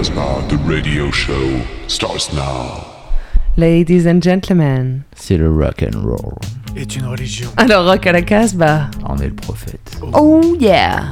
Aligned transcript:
Casbah, 0.00 0.48
the 0.48 0.56
radio 0.64 1.10
show 1.10 1.60
starts 1.86 2.32
now. 2.32 2.86
Ladies 3.58 4.06
and 4.06 4.22
gentlemen. 4.22 5.04
C'est 5.14 5.36
le 5.36 5.50
rock 5.50 5.82
and 5.82 5.94
roll. 6.02 6.38
Est 6.74 6.96
une 6.96 7.04
religion. 7.04 7.50
Alors 7.58 7.84
rock 7.84 8.06
à 8.06 8.12
la 8.12 8.22
Casbah. 8.22 8.90
On 9.06 9.18
est 9.18 9.26
le 9.26 9.34
prophète. 9.34 10.00
Oh 10.14 10.56
yeah. 10.58 11.04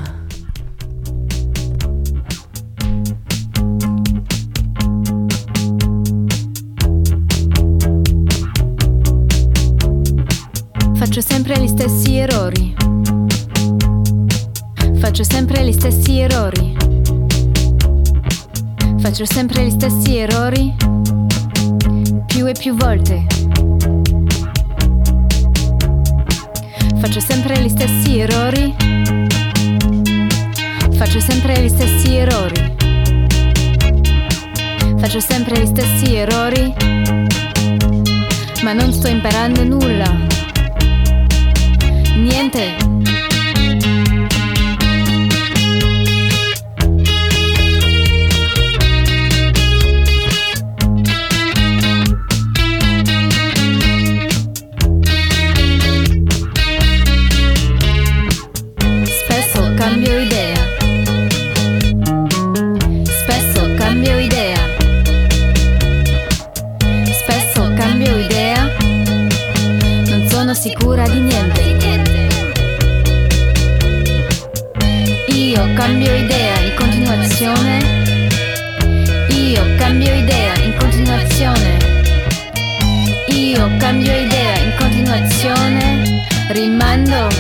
Faccio 10.94 11.20
sempre 11.20 11.58
gli 11.60 11.68
stessi 11.68 12.16
errori. 12.16 12.74
Faccio 14.98 15.24
sempre 15.24 15.62
gli 15.62 15.72
stessi 15.74 16.20
errori. 16.20 16.67
Faccio 19.08 19.24
sempre 19.24 19.64
gli 19.64 19.70
stessi 19.70 20.18
errori. 20.18 20.76
Più 22.26 22.46
e 22.46 22.52
più 22.52 22.74
volte. 22.76 23.24
Faccio 27.00 27.18
sempre 27.18 27.58
gli 27.58 27.70
stessi 27.70 28.18
errori. 28.18 28.76
Faccio 30.92 31.20
sempre 31.20 31.58
gli 31.58 31.68
stessi 31.70 32.16
errori. 32.16 32.74
Faccio 34.98 35.20
sempre 35.20 35.58
gli 35.58 35.66
stessi 35.66 36.14
errori. 36.14 36.74
Ma 38.62 38.74
non 38.74 38.92
sto 38.92 39.08
imparando 39.08 39.64
nulla. 39.64 40.14
Niente. 42.14 42.97
Cambio 83.88 84.14
idea 84.14 84.58
in 84.58 84.74
continuazione. 84.78 86.22
Rimando 86.48 87.37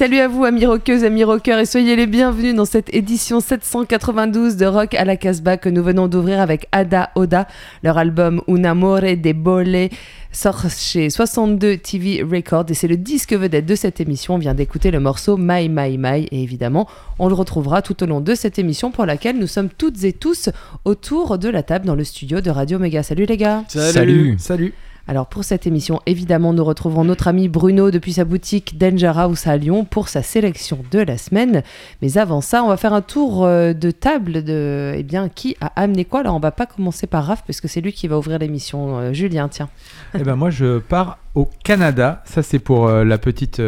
salut 0.00 0.20
à 0.20 0.28
vous 0.28 0.46
amis 0.46 0.64
rockeuses, 0.64 1.04
amis 1.04 1.24
rockeurs 1.24 1.58
et 1.58 1.66
soyez 1.66 1.94
les 1.94 2.06
bienvenus 2.06 2.54
dans 2.54 2.64
cette 2.64 2.88
édition 2.94 3.40
792 3.40 4.56
de 4.56 4.64
Rock 4.64 4.94
à 4.94 5.04
la 5.04 5.18
Casbah 5.18 5.58
que 5.58 5.68
nous 5.68 5.82
venons 5.82 6.08
d'ouvrir 6.08 6.40
avec 6.40 6.68
Ada 6.72 7.10
Oda. 7.16 7.46
Leur 7.82 7.98
album 7.98 8.40
Un 8.48 8.64
amore 8.64 9.02
de 9.02 9.32
Bole 9.34 9.90
sort 10.32 10.70
chez 10.70 11.10
62 11.10 11.76
TV 11.76 12.22
Records 12.22 12.64
et 12.70 12.72
c'est 12.72 12.88
le 12.88 12.96
disque 12.96 13.34
vedette 13.34 13.66
de 13.66 13.74
cette 13.74 14.00
émission. 14.00 14.36
On 14.36 14.38
vient 14.38 14.54
d'écouter 14.54 14.90
le 14.90 15.00
morceau 15.00 15.36
My 15.36 15.68
My 15.68 15.98
My 15.98 16.26
et 16.30 16.42
évidemment 16.42 16.88
on 17.18 17.28
le 17.28 17.34
retrouvera 17.34 17.82
tout 17.82 18.02
au 18.02 18.06
long 18.06 18.22
de 18.22 18.34
cette 18.34 18.58
émission 18.58 18.90
pour 18.92 19.04
laquelle 19.04 19.36
nous 19.36 19.46
sommes 19.46 19.68
toutes 19.68 20.02
et 20.04 20.14
tous 20.14 20.48
autour 20.86 21.36
de 21.36 21.50
la 21.50 21.62
table 21.62 21.84
dans 21.84 21.94
le 21.94 22.04
studio 22.04 22.40
de 22.40 22.48
Radio 22.48 22.78
Méga. 22.78 23.02
Salut 23.02 23.26
les 23.26 23.36
gars 23.36 23.64
Salut. 23.68 24.36
Salut. 24.38 24.72
Alors 25.10 25.26
pour 25.26 25.42
cette 25.42 25.66
émission, 25.66 26.00
évidemment, 26.06 26.52
nous 26.52 26.62
retrouverons 26.62 27.02
notre 27.02 27.26
ami 27.26 27.48
Bruno 27.48 27.90
depuis 27.90 28.12
sa 28.12 28.24
boutique 28.24 28.78
Danger 28.78 29.10
House 29.16 29.48
à 29.48 29.56
Lyon 29.56 29.84
pour 29.84 30.08
sa 30.08 30.22
sélection 30.22 30.84
de 30.92 31.00
la 31.00 31.18
semaine. 31.18 31.64
Mais 32.00 32.16
avant 32.16 32.40
ça, 32.40 32.62
on 32.62 32.68
va 32.68 32.76
faire 32.76 32.92
un 32.94 33.02
tour 33.02 33.44
euh, 33.44 33.72
de 33.72 33.90
table 33.90 34.44
de 34.44 34.92
eh 34.96 35.02
bien 35.02 35.28
qui 35.28 35.56
a 35.60 35.72
amené 35.74 36.04
quoi. 36.04 36.20
Alors 36.20 36.36
on 36.36 36.38
va 36.38 36.52
pas 36.52 36.66
commencer 36.66 37.08
par 37.08 37.24
Raph 37.24 37.42
parce 37.44 37.60
que 37.60 37.66
c'est 37.66 37.80
lui 37.80 37.92
qui 37.92 38.06
va 38.06 38.18
ouvrir 38.18 38.38
l'émission. 38.38 39.00
Euh, 39.00 39.12
Julien, 39.12 39.48
tiens. 39.48 39.68
Eh 40.14 40.22
ben 40.22 40.36
moi 40.36 40.50
je 40.50 40.78
pars 40.78 41.18
au 41.34 41.48
Canada. 41.64 42.22
Ça 42.24 42.44
c'est 42.44 42.60
pour 42.60 42.86
euh, 42.86 43.02
la 43.02 43.18
petite 43.18 43.60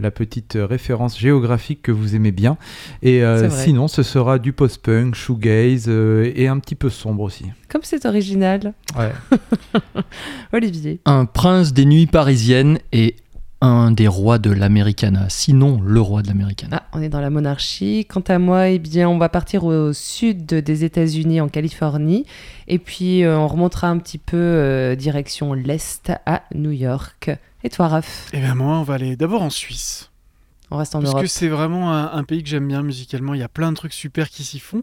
la 0.00 0.10
petite 0.10 0.56
référence 0.60 1.18
géographique 1.18 1.82
que 1.82 1.92
vous 1.92 2.14
aimez 2.14 2.32
bien. 2.32 2.56
Et 3.02 3.22
euh, 3.24 3.50
sinon 3.50 3.88
ce 3.88 4.02
sera 4.02 4.38
du 4.38 4.52
post-punk, 4.52 5.14
shoegaze 5.14 5.86
euh, 5.88 6.32
et 6.34 6.48
un 6.48 6.58
petit 6.58 6.74
peu 6.74 6.90
sombre 6.90 7.22
aussi. 7.22 7.46
Comme 7.68 7.82
c'est 7.84 8.06
original, 8.06 8.74
Ouais. 8.98 9.12
Olivier. 10.52 11.00
Un 11.04 11.24
prince 11.24 11.72
des 11.72 11.84
nuits 11.84 12.06
parisiennes 12.06 12.78
et 12.92 13.16
un 13.60 13.92
des 13.92 14.08
rois 14.08 14.38
de 14.38 14.50
l'Americana, 14.50 15.28
sinon 15.30 15.80
le 15.80 16.00
roi 16.00 16.22
de 16.22 16.28
l'Americana. 16.28 16.82
Ah, 16.82 16.88
on 16.92 17.02
est 17.02 17.08
dans 17.08 17.20
la 17.20 17.30
monarchie. 17.30 18.04
Quant 18.04 18.20
à 18.28 18.38
moi, 18.38 18.68
eh 18.68 18.78
bien, 18.78 19.08
on 19.08 19.16
va 19.18 19.28
partir 19.28 19.64
au 19.64 19.92
sud 19.92 20.46
des 20.46 20.84
États-Unis, 20.84 21.40
en 21.40 21.48
Californie, 21.48 22.26
et 22.68 22.78
puis 22.78 23.22
euh, 23.24 23.38
on 23.38 23.48
remontera 23.48 23.88
un 23.88 23.98
petit 23.98 24.18
peu 24.18 24.36
euh, 24.36 24.96
direction 24.96 25.54
l'est 25.54 26.12
à 26.26 26.42
New 26.54 26.72
York. 26.72 27.30
Et 27.62 27.70
toi, 27.70 27.88
Raph? 27.88 28.28
Et 28.34 28.40
bien 28.40 28.54
moi, 28.54 28.78
on 28.78 28.82
va 28.82 28.94
aller 28.94 29.16
d'abord 29.16 29.40
en 29.42 29.50
Suisse. 29.50 30.10
On 30.70 30.76
reste 30.76 30.94
en 30.94 31.00
Parce 31.00 31.12
Europe. 31.12 31.22
que 31.22 31.28
c'est 31.30 31.48
vraiment 31.48 31.92
un, 31.94 32.12
un 32.12 32.24
pays 32.24 32.42
que 32.42 32.48
j'aime 32.48 32.66
bien 32.66 32.82
musicalement. 32.82 33.32
Il 33.34 33.40
y 33.40 33.44
a 33.44 33.48
plein 33.48 33.70
de 33.70 33.76
trucs 33.76 33.92
super 33.92 34.28
qui 34.28 34.44
s'y 34.44 34.58
font. 34.58 34.82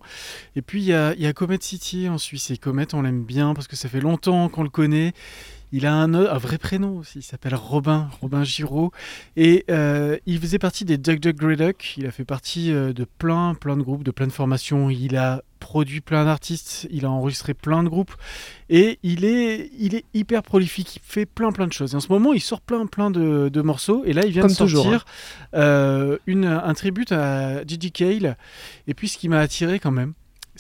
Et 0.56 0.62
puis 0.62 0.82
il 0.82 0.86
y 0.86 0.94
a, 0.94 1.14
il 1.16 1.22
y 1.22 1.26
a 1.28 1.34
Comet 1.34 1.58
City 1.60 2.08
en 2.08 2.18
Suisse. 2.18 2.50
Et 2.52 2.58
Comet, 2.58 2.94
on 2.94 3.02
l'aime 3.02 3.24
bien 3.24 3.54
parce 3.54 3.68
que 3.68 3.76
ça 3.76 3.90
fait 3.90 4.00
longtemps 4.00 4.48
qu'on 4.50 4.64
le 4.64 4.70
connaît. 4.70 5.14
Il 5.72 5.86
a 5.86 5.94
un, 5.94 6.14
un 6.14 6.38
vrai 6.38 6.58
prénom 6.58 6.98
aussi. 6.98 7.20
Il 7.20 7.24
s'appelle 7.24 7.56
Robin, 7.56 8.10
Robin 8.22 8.44
Giraud. 8.44 8.92
Et 9.38 9.64
euh, 9.70 10.18
il 10.26 10.40
faisait 10.40 10.60
partie 10.60 10.84
des 10.86 10.98
Duck 10.98 11.20
Duck 11.20 11.38
Grey 11.38 11.56
Duck. 11.56 11.96
Il 11.98 12.06
a 12.06 12.12
fait 12.12 12.26
partie 12.26 12.74
euh, 12.74 12.94
de 12.94 13.06
plein, 13.06 13.56
plein 13.56 13.78
de 13.78 13.82
groupes, 13.82 14.04
de 14.04 14.12
plein 14.12 14.28
de 14.28 14.32
formations. 14.32 14.90
Il 14.90 15.16
a 15.16 15.44
produit 15.60 16.02
plein 16.02 16.26
d'artistes. 16.26 16.88
Il 16.92 17.06
a 17.06 17.10
enregistré 17.10 17.54
plein 17.54 17.84
de 17.84 17.90
groupes. 17.90 18.14
Et 18.70 19.00
il 19.04 19.24
est, 19.24 19.72
il 19.80 19.96
est 19.96 20.04
hyper 20.14 20.44
prolifique. 20.44 20.98
Il 20.98 21.02
fait 21.04 21.26
plein, 21.26 21.52
plein 21.52 21.68
de 21.68 21.74
choses. 21.74 21.94
Et 21.94 21.96
en 21.96 22.02
ce 22.02 22.10
moment, 22.10 22.34
il 22.34 22.42
sort 22.42 22.62
plein, 22.62 22.86
plein 22.86 23.10
de, 23.10 23.48
de 23.48 23.62
morceaux. 23.62 24.04
Et 24.06 24.12
là, 24.12 24.26
il 24.26 24.32
vient 24.32 24.42
Comme 24.42 24.52
de 24.52 24.56
sortir 24.56 24.78
toujours, 24.84 24.94
hein. 24.94 25.04
euh, 25.56 26.18
une, 26.28 26.46
un 26.46 26.74
tribute 26.74 27.14
à 27.14 27.66
Gigi 27.66 27.92
Cale. 27.92 28.38
Et 28.88 28.94
puis, 28.94 29.08
ce 29.08 29.18
qui 29.18 29.30
m'a 29.30 29.40
attiré 29.40 29.80
quand 29.80 29.92
même, 29.92 30.14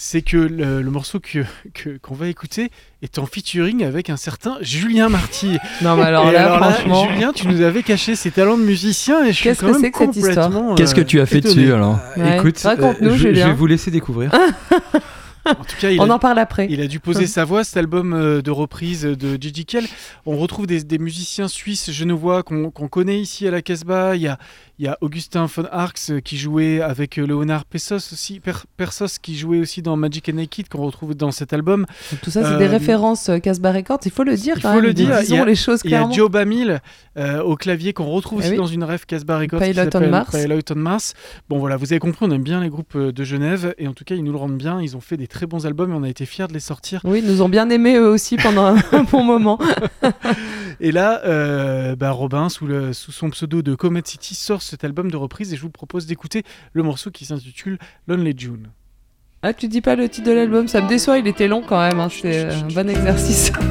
c'est 0.03 0.23
que 0.23 0.35
le, 0.37 0.81
le 0.81 0.89
morceau 0.89 1.19
que 1.19 1.45
que- 1.75 1.99
qu'on 2.01 2.15
va 2.15 2.27
écouter 2.27 2.71
est 3.03 3.19
en 3.19 3.27
featuring 3.27 3.83
avec 3.83 4.09
un 4.09 4.17
certain 4.17 4.57
Julien 4.61 5.09
Marty. 5.09 5.59
Non, 5.83 5.95
mais 5.95 6.01
alors 6.01 6.31
là, 6.31 6.45
alors 6.47 6.59
là, 6.59 6.71
franchement, 6.71 7.07
Julien, 7.07 7.31
tu 7.33 7.47
nous 7.47 7.61
avais 7.61 7.83
caché 7.83 8.15
ses 8.15 8.31
talents 8.31 8.57
de 8.57 8.63
musicien 8.63 9.23
et 9.23 9.27
je 9.27 9.33
suis 9.33 9.43
Qu'est-ce 9.43 9.61
quand 9.61 9.67
que 9.67 9.71
même 9.73 9.81
c'est 9.81 9.91
que 9.91 9.97
cette 9.99 10.15
histoire 10.15 10.47
complètement, 10.47 10.75
Qu'est-ce 10.75 10.95
que 10.95 11.01
euh, 11.01 11.05
tu 11.05 11.21
as 11.21 11.27
fait 11.27 11.37
étonné. 11.37 11.53
dessus 11.55 11.73
alors 11.73 11.99
Ouais. 12.17 12.37
Écoute, 12.37 12.57
Raconte-nous, 12.57 13.11
euh, 13.11 13.15
je, 13.15 13.27
vais 13.27 13.53
vous 13.53 13.67
laisser 13.67 13.91
découvrir. 13.91 14.31
En 15.45 15.55
tout 15.55 15.75
cas, 15.79 15.89
il 15.89 15.99
on 15.99 16.09
a, 16.09 16.13
en 16.13 16.19
parle 16.19 16.37
après. 16.39 16.67
il 16.69 16.81
a 16.81 16.87
dû 16.87 16.99
poser 16.99 17.25
sa 17.27 17.45
voix, 17.45 17.63
cet 17.63 17.77
album 17.77 18.13
euh, 18.13 18.41
de 18.41 18.51
reprise 18.51 19.03
de 19.03 19.37
Gigi 19.41 19.65
Cale. 19.65 19.85
On 20.25 20.37
retrouve 20.37 20.67
des, 20.67 20.83
des 20.83 20.99
musiciens 20.99 21.47
suisses 21.47 21.91
genevois 21.91 22.43
qu'on 22.43 22.69
connaît 22.71 23.19
ici 23.19 23.47
à 23.47 23.51
la 23.51 23.61
Casbah. 23.61 24.15
Il 24.15 24.21
y 24.21 24.27
a, 24.27 24.37
il 24.77 24.85
y 24.85 24.87
a 24.87 24.97
Augustin 25.01 25.47
von 25.47 25.65
Arx 25.71 26.11
euh, 26.11 26.19
qui 26.19 26.37
jouait 26.37 26.81
avec 26.81 27.17
euh, 27.17 27.25
Leonard 27.25 27.65
Pessos 27.65 27.95
aussi, 28.13 28.39
Per- 28.39 28.51
Persos 28.77 29.17
qui 29.21 29.35
jouait 29.37 29.59
aussi 29.59 29.81
dans 29.81 29.95
Magic 29.97 30.29
and 30.29 30.33
Naked 30.33 30.69
qu'on 30.69 30.83
retrouve 30.85 31.15
dans 31.15 31.31
cet 31.31 31.53
album. 31.53 31.85
Tout 32.21 32.29
ça, 32.31 32.43
c'est 32.43 32.51
Euh, 32.53 32.57
des 32.57 32.67
références 32.67 33.29
euh, 33.29 33.39
Casbah 33.39 33.71
Records. 33.71 33.99
Il 34.05 34.11
faut 34.11 34.23
le 34.23 34.35
dire 34.35 34.53
Il 34.57 34.61
faut 34.61 34.79
le 34.79 34.93
dire, 34.93 35.21
il 35.23 35.29
y 35.35 35.37
a- 35.37 35.45
les 35.45 35.55
choses 35.55 35.81
Il 35.83 35.89
y 35.91 35.95
a 35.95 35.97
clairement. 35.97 36.13
Joe 36.13 36.29
Bamil 36.29 36.81
euh, 37.17 37.41
au 37.41 37.55
clavier 37.55 37.93
qu'on 37.93 38.05
retrouve 38.05 38.39
Eh 38.41 38.43
aussi 38.43 38.51
oui. 38.51 38.57
dans 38.57 38.67
une 38.67 38.83
rêve 38.83 39.05
Casbah 39.05 39.39
Records 39.39 39.59
Pilot 39.61 39.89
on 39.95 40.07
Mars. 40.09 40.31
Pilot 40.35 40.59
on 40.71 40.75
Mars. 40.75 41.13
Bon 41.49 41.57
voilà, 41.57 41.77
vous 41.77 41.91
avez 41.91 41.99
compris, 41.99 42.25
on 42.27 42.31
aime 42.31 42.43
bien 42.43 42.61
les 42.61 42.69
groupes 42.69 42.95
euh, 42.95 43.11
de 43.11 43.23
Genève 43.23 43.73
et 43.79 43.87
en 43.87 43.93
tout 43.93 44.03
cas 44.03 44.15
ils 44.15 44.23
nous 44.23 44.31
le 44.31 44.37
rendent 44.37 44.57
bien. 44.57 44.79
Ils 44.81 44.95
ont 44.95 45.01
fait 45.01 45.17
des 45.17 45.27
très 45.31 45.47
bons 45.47 45.65
albums 45.65 45.91
et 45.91 45.95
on 45.95 46.03
a 46.03 46.09
été 46.09 46.25
fiers 46.25 46.47
de 46.47 46.53
les 46.53 46.59
sortir. 46.59 47.01
Oui, 47.03 47.21
ils 47.23 47.27
nous 47.31 47.41
ont 47.41 47.49
bien 47.49 47.69
aimés 47.69 47.95
eux 47.95 48.07
aussi 48.09 48.37
pendant 48.37 48.65
un, 48.65 48.75
un 48.91 49.03
bon 49.11 49.23
moment. 49.23 49.57
Et 50.83 50.91
là, 50.91 51.21
euh, 51.25 51.95
bah, 51.95 52.09
Robin, 52.11 52.49
sous, 52.49 52.65
le, 52.65 52.91
sous 52.93 53.11
son 53.11 53.29
pseudo 53.29 53.61
de 53.61 53.75
Comet 53.75 54.01
City, 54.03 54.33
sort 54.33 54.61
cet 54.63 54.83
album 54.83 55.11
de 55.11 55.17
reprise 55.17 55.53
et 55.53 55.55
je 55.55 55.61
vous 55.61 55.69
propose 55.69 56.07
d'écouter 56.07 56.43
le 56.73 56.81
morceau 56.81 57.11
qui 57.11 57.25
s'intitule 57.25 57.77
Lonely 58.07 58.33
June. 58.35 58.67
Ah, 59.43 59.53
tu 59.53 59.67
dis 59.67 59.81
pas 59.81 59.95
le 59.95 60.09
titre 60.09 60.27
de 60.27 60.33
l'album, 60.33 60.67
ça 60.67 60.81
me 60.81 60.87
déçoit, 60.87 61.17
il 61.19 61.27
était 61.27 61.47
long 61.47 61.61
quand 61.67 61.79
même. 61.79 61.99
hein, 61.99 62.07
C'est 62.09 62.45
euh, 62.45 62.51
un 62.51 62.67
bon 62.73 62.89
exercice. 62.89 63.51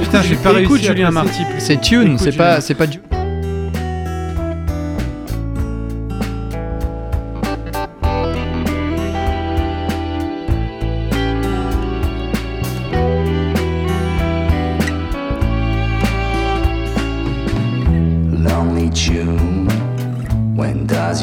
Putain, 0.00 0.22
j'ai 0.22 0.36
pas 0.36 0.50
écoute 0.60 0.72
réussi 0.76 0.88
à 0.88 0.92
Julien 0.94 1.10
Marty. 1.10 1.42
plus. 1.50 1.60
C'est 1.60 1.80
Tune, 1.80 2.02
Écoute, 2.14 2.18
c'est 2.20 2.36
pas, 2.36 2.60
c'est 2.60 2.74
pas 2.74 2.86
du. 2.86 3.00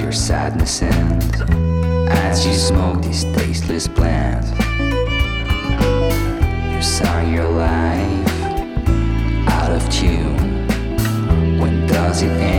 Your 0.09 0.15
sadness 0.15 0.81
end? 0.81 1.35
As 2.09 2.44
you 2.44 2.53
smoke 2.53 3.00
these 3.03 3.25
tasteless 3.25 3.88
plants, 3.88 4.50
you 6.73 6.81
sang 6.81 7.31
your 7.31 7.47
life 7.47 8.41
out 9.47 9.71
of 9.71 9.88
tune. 9.91 10.67
When 11.59 11.85
does 11.85 12.23
it 12.23 12.31
end, 12.31 12.58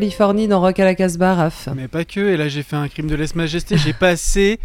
Californie 0.00 0.46
dans 0.46 0.60
Rock 0.60 0.78
à 0.78 0.84
la 0.84 0.94
Casbah, 0.94 1.34
Raph. 1.34 1.68
Mais 1.74 1.88
pas 1.88 2.04
que, 2.04 2.20
et 2.20 2.36
là 2.36 2.48
j'ai 2.48 2.62
fait 2.62 2.76
un 2.76 2.86
crime 2.88 3.06
de 3.06 3.14
lèse-majesté, 3.14 3.78
j'ai 3.78 3.92
passé 3.98 4.60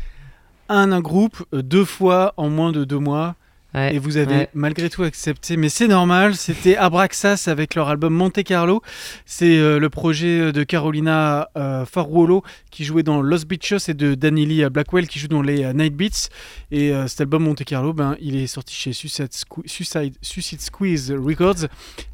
un, 0.68 0.92
un 0.92 1.00
groupe 1.00 1.44
euh, 1.54 1.62
deux 1.62 1.86
fois 1.86 2.34
en 2.36 2.50
moins 2.50 2.72
de 2.74 2.84
deux 2.84 3.00
mois, 3.00 3.36
Ouais, 3.74 3.96
et 3.96 4.00
vous 4.00 4.18
avez 4.18 4.36
ouais. 4.36 4.50
malgré 4.54 4.90
tout 4.90 5.04
accepté, 5.04 5.56
mais 5.56 5.70
c'est 5.70 5.88
normal, 5.88 6.36
c'était 6.36 6.76
Abraxas 6.76 7.46
avec 7.48 7.74
leur 7.76 7.88
album 7.88 8.14
Monte 8.14 8.44
Carlo, 8.44 8.82
c'est 9.26 9.58
euh, 9.58 9.80
le 9.80 9.90
projet 9.90 10.52
de 10.52 10.64
Carolina 10.64 11.48
euh, 11.58 11.86
Faruolo 11.86 12.44
qui 12.70 12.84
jouait 12.84 13.04
dans 13.04 13.22
Los 13.22 13.46
Beachos 13.46 13.88
et 13.88 13.94
de 13.94 14.14
Danny 14.14 14.66
Blackwell 14.70 15.08
qui 15.08 15.20
joue 15.20 15.30
dans 15.30 15.42
les 15.42 15.64
euh, 15.64 15.72
Night 15.72 15.96
Beats, 15.96 16.28
et 16.72 16.92
euh, 16.94 17.08
cet 17.08 17.22
album 17.22 17.44
Monte 17.44 17.64
Carlo, 17.64 17.94
ben, 17.94 18.18
il 18.20 18.36
est 18.36 18.48
sorti 18.48 18.76
chez 18.76 18.92
Suicide, 18.92 19.30
Suicide, 19.66 20.16
Suicide 20.22 20.60
Squeeze 20.60 21.10
Records, 21.18 21.68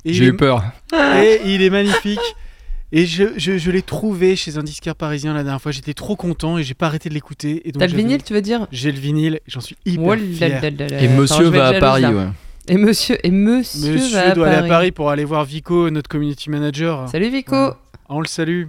J'ai 0.06 0.26
eu 0.26 0.30
est- 0.30 0.34
peur. 0.34 0.62
et 0.94 1.42
il 1.44 1.64
est 1.64 1.72
magnifique. 1.72 2.20
Et 2.94 3.06
je, 3.06 3.26
je, 3.38 3.58
je 3.58 3.70
l'ai 3.72 3.82
trouvé 3.82 4.36
chez 4.38 4.58
un 4.58 4.64
disquaire 4.64 4.96
parisien 4.96 5.34
la 5.34 5.44
dernière 5.44 5.62
fois. 5.62 5.72
J'étais 5.74 5.94
trop 5.94 6.16
content 6.16 6.58
et 6.58 6.64
j'ai 6.64 6.74
pas 6.74 6.86
arrêté 6.88 7.10
de 7.10 7.14
l'écouter. 7.14 7.68
Et 7.68 7.72
donc 7.74 7.80
T'as 7.82 7.86
le 7.88 7.92
j'avais- 7.92 8.04
vinyle, 8.04 8.24
tu 8.24 8.34
veux 8.34 8.42
dire? 8.42 8.66
J'ai 8.72 8.92
le 8.94 9.00
vinyle. 9.00 9.40
J'en 9.46 9.60
suis 9.60 9.76
hyper 9.86 10.06
Oh 10.08 10.36
fier. 10.36 10.64
Et 10.64 11.08
monsieur 11.10 11.46
je 11.46 11.50
vais 11.50 11.58
va 11.60 11.70
être 11.72 11.78
à 11.78 11.80
Paris, 11.80 12.02
là. 12.04 12.12
ouais. 12.12 12.28
Et 12.70 12.78
monsieur, 12.78 13.18
et 13.26 13.32
monsieur, 13.32 13.94
Monsieur 13.94 14.14
va 14.18 14.32
à 14.32 14.32
doit 14.32 14.46
Paris. 14.46 14.58
aller 14.58 14.66
à 14.66 14.70
Paris 14.70 14.92
pour 14.92 15.10
aller 15.10 15.24
voir 15.26 15.44
Vico, 15.46 15.90
notre 15.90 16.10
community 16.10 16.50
manager. 16.50 17.08
Salut 17.10 17.30
Vico. 17.30 17.56
Ouais. 17.56 17.72
On 18.10 18.20
le 18.22 18.28
salue. 18.28 18.66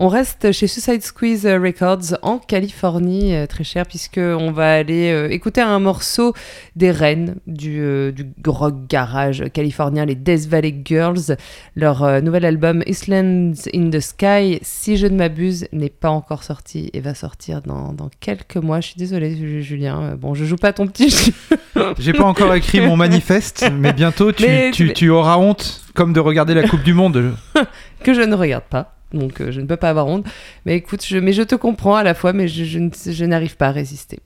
On 0.00 0.06
reste 0.06 0.52
chez 0.52 0.68
Suicide 0.68 1.02
Squeeze 1.02 1.44
Records 1.44 2.16
en 2.22 2.38
Californie, 2.38 3.34
euh, 3.34 3.46
très 3.46 3.64
cher, 3.64 3.84
puisque 3.84 4.18
on 4.18 4.52
va 4.52 4.74
aller 4.74 5.10
euh, 5.10 5.28
écouter 5.28 5.60
un 5.60 5.80
morceau 5.80 6.34
des 6.76 6.92
reines 6.92 7.34
du, 7.48 7.80
euh, 7.80 8.12
du 8.12 8.24
rock 8.46 8.86
garage 8.88 9.42
californien, 9.52 10.04
les 10.04 10.14
Death 10.14 10.46
Valley 10.46 10.82
Girls. 10.84 11.36
Leur 11.74 12.22
nouvel 12.22 12.44
album 12.44 12.84
Islands 12.86 13.54
in 13.74 13.90
the 13.90 13.98
Sky, 13.98 14.60
si 14.62 14.96
je 14.96 15.08
ne 15.08 15.16
m'abuse, 15.16 15.66
n'est 15.72 15.88
pas 15.90 16.10
encore 16.10 16.44
sorti 16.44 16.90
et 16.92 17.00
va 17.00 17.14
sortir 17.16 17.60
dans, 17.62 17.92
dans 17.92 18.08
quelques 18.20 18.56
mois. 18.56 18.80
Je 18.80 18.88
suis 18.90 18.98
désolée, 18.98 19.34
Ju- 19.36 19.62
Julien. 19.64 20.14
Bon, 20.16 20.32
je 20.34 20.44
joue 20.44 20.56
pas 20.56 20.72
ton 20.72 20.86
petit 20.86 21.10
jeu. 21.10 21.32
J'ai 21.98 22.12
pas 22.12 22.24
encore 22.24 22.54
écrit 22.54 22.80
mon 22.80 22.96
manifeste, 22.96 23.68
mais 23.72 23.92
bientôt 23.92 24.30
tu, 24.30 24.44
Mais- 24.44 24.70
tu, 24.70 24.92
tu 24.92 25.10
auras 25.10 25.38
honte, 25.38 25.82
comme 25.94 26.12
de 26.12 26.20
regarder 26.20 26.54
la 26.54 26.68
Coupe 26.68 26.84
du 26.84 26.94
Monde. 26.94 27.34
que 28.04 28.14
je 28.14 28.20
ne 28.20 28.34
regarde 28.36 28.64
pas. 28.70 28.94
Donc 29.12 29.40
euh, 29.40 29.50
je 29.50 29.60
ne 29.60 29.66
peux 29.66 29.76
pas 29.76 29.90
avoir 29.90 30.06
honte. 30.06 30.26
Mais 30.66 30.76
écoute, 30.76 31.04
je, 31.04 31.18
mais 31.18 31.32
je 31.32 31.42
te 31.42 31.54
comprends 31.54 31.96
à 31.96 32.02
la 32.02 32.14
fois, 32.14 32.32
mais 32.32 32.48
je, 32.48 32.64
je 32.64 33.24
n'arrive 33.24 33.56
pas 33.56 33.68
à 33.68 33.72
résister. 33.72 34.20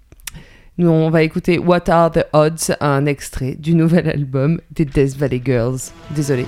Nous, 0.79 0.89
on 0.89 1.11
va 1.11 1.23
écouter 1.23 1.59
What 1.59 1.91
Are 1.91 2.11
the 2.11 2.25
Odds, 2.33 2.75
un 2.81 3.05
extrait 3.07 3.55
du 3.55 3.75
nouvel 3.75 4.09
album 4.11 4.61
des 4.71 4.85
Death 4.85 5.17
Valley 5.17 5.43
Girls. 5.45 5.79
Désolé. 6.11 6.47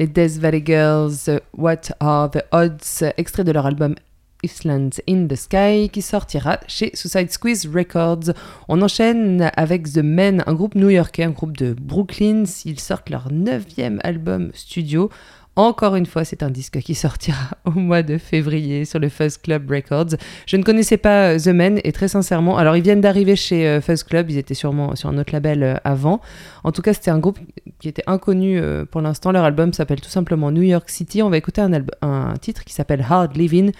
Les 0.00 0.06
Death 0.06 0.38
Valley 0.38 0.62
Girls, 0.64 1.28
What 1.54 1.92
Are 2.00 2.30
the 2.30 2.42
Odds, 2.52 3.04
extrait 3.18 3.44
de 3.44 3.52
leur 3.52 3.66
album 3.66 3.96
Islands 4.42 4.98
in 5.06 5.26
the 5.26 5.36
Sky, 5.36 5.90
qui 5.92 6.00
sortira 6.00 6.58
chez 6.68 6.90
Suicide 6.94 7.30
Squeeze 7.30 7.66
Records. 7.66 8.32
On 8.68 8.80
enchaîne 8.80 9.50
avec 9.58 9.92
The 9.92 9.98
Men, 9.98 10.42
un 10.46 10.54
groupe 10.54 10.74
new-yorkais, 10.74 11.24
un 11.24 11.32
groupe 11.32 11.54
de 11.54 11.74
Brooklyn. 11.78 12.44
Ils 12.64 12.80
sortent 12.80 13.10
leur 13.10 13.30
neuvième 13.30 14.00
album 14.02 14.50
studio. 14.54 15.10
Encore 15.56 15.96
une 15.96 16.06
fois, 16.06 16.24
c'est 16.24 16.42
un 16.42 16.50
disque 16.50 16.78
qui 16.80 16.94
sortira 16.94 17.50
au 17.64 17.72
mois 17.72 18.02
de 18.02 18.18
février 18.18 18.84
sur 18.84 18.98
le 18.98 19.08
Fuzz 19.08 19.36
Club 19.36 19.68
Records. 19.70 20.16
Je 20.46 20.56
ne 20.56 20.62
connaissais 20.62 20.96
pas 20.96 21.32
euh, 21.32 21.38
The 21.38 21.48
Men 21.48 21.80
et 21.82 21.92
très 21.92 22.08
sincèrement, 22.08 22.56
alors 22.56 22.76
ils 22.76 22.82
viennent 22.82 23.00
d'arriver 23.00 23.36
chez 23.36 23.66
euh, 23.66 23.80
Fuzz 23.80 24.04
Club, 24.04 24.30
ils 24.30 24.38
étaient 24.38 24.54
sûrement 24.54 24.94
sur 24.94 25.08
un 25.08 25.18
autre 25.18 25.32
label 25.32 25.62
euh, 25.62 25.74
avant. 25.84 26.20
En 26.62 26.72
tout 26.72 26.82
cas, 26.82 26.94
c'était 26.94 27.10
un 27.10 27.18
groupe 27.18 27.38
qui 27.80 27.88
était 27.88 28.04
inconnu 28.06 28.60
pour 28.90 29.00
l'instant. 29.00 29.32
Leur 29.32 29.44
album 29.44 29.72
s'appelle 29.72 30.00
tout 30.00 30.10
simplement 30.10 30.50
New 30.50 30.62
York 30.62 30.88
City. 30.90 31.22
On 31.22 31.30
va 31.30 31.38
écouter 31.38 31.62
un, 31.62 32.34
titre 32.40 32.64
qui 32.64 32.74
s'appelle 32.74 33.04
Hard 33.08 33.36
Living. 33.36 33.72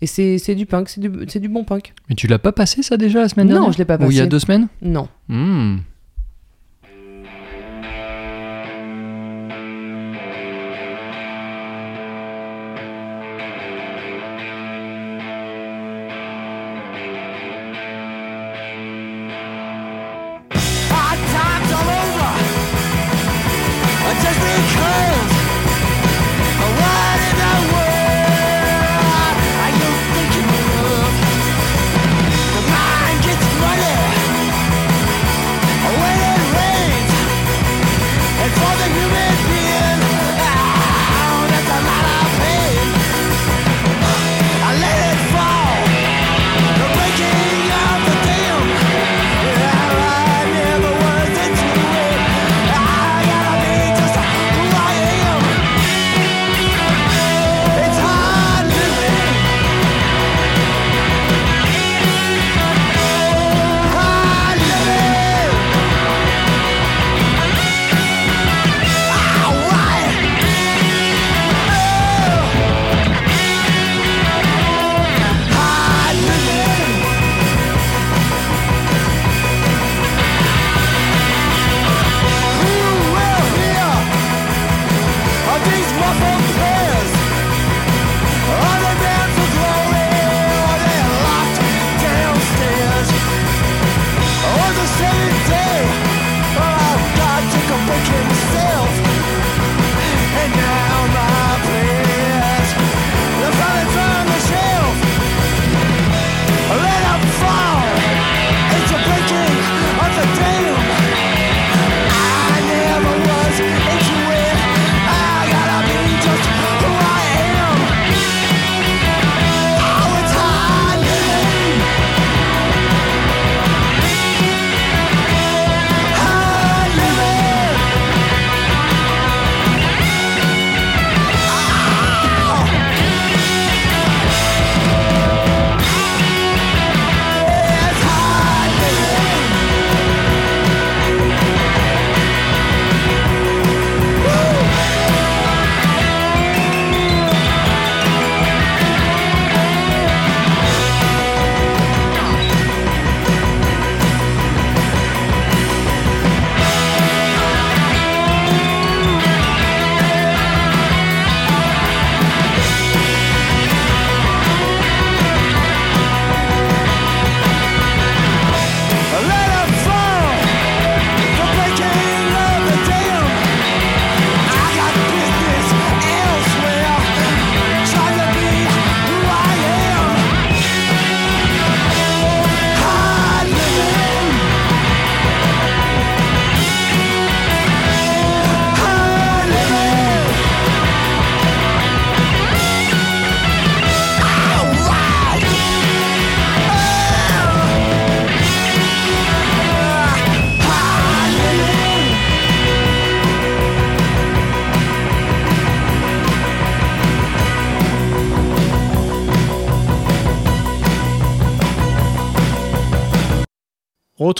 Et 0.00 0.06
c'est 0.06 0.54
du 0.54 0.66
punk, 0.66 0.88
c'est 0.88 1.00
du, 1.00 1.08
du 1.08 1.48
bon 1.48 1.64
punk. 1.64 1.92
Mais 2.08 2.14
tu 2.14 2.26
l'as 2.26 2.38
pas 2.38 2.52
passé 2.52 2.82
ça 2.82 2.96
déjà 2.96 3.20
la 3.20 3.28
semaine 3.28 3.48
Non, 3.48 3.54
dernière 3.54 3.72
je 3.72 3.78
l'ai 3.78 3.84
pas 3.84 3.96
Ou 3.98 4.10
il 4.10 4.16
y 4.16 4.20
a 4.20 4.22
passé. 4.22 4.28
deux 4.28 4.38
semaines 4.38 4.68
Non. 4.80 5.08
Hmm. 5.28 5.76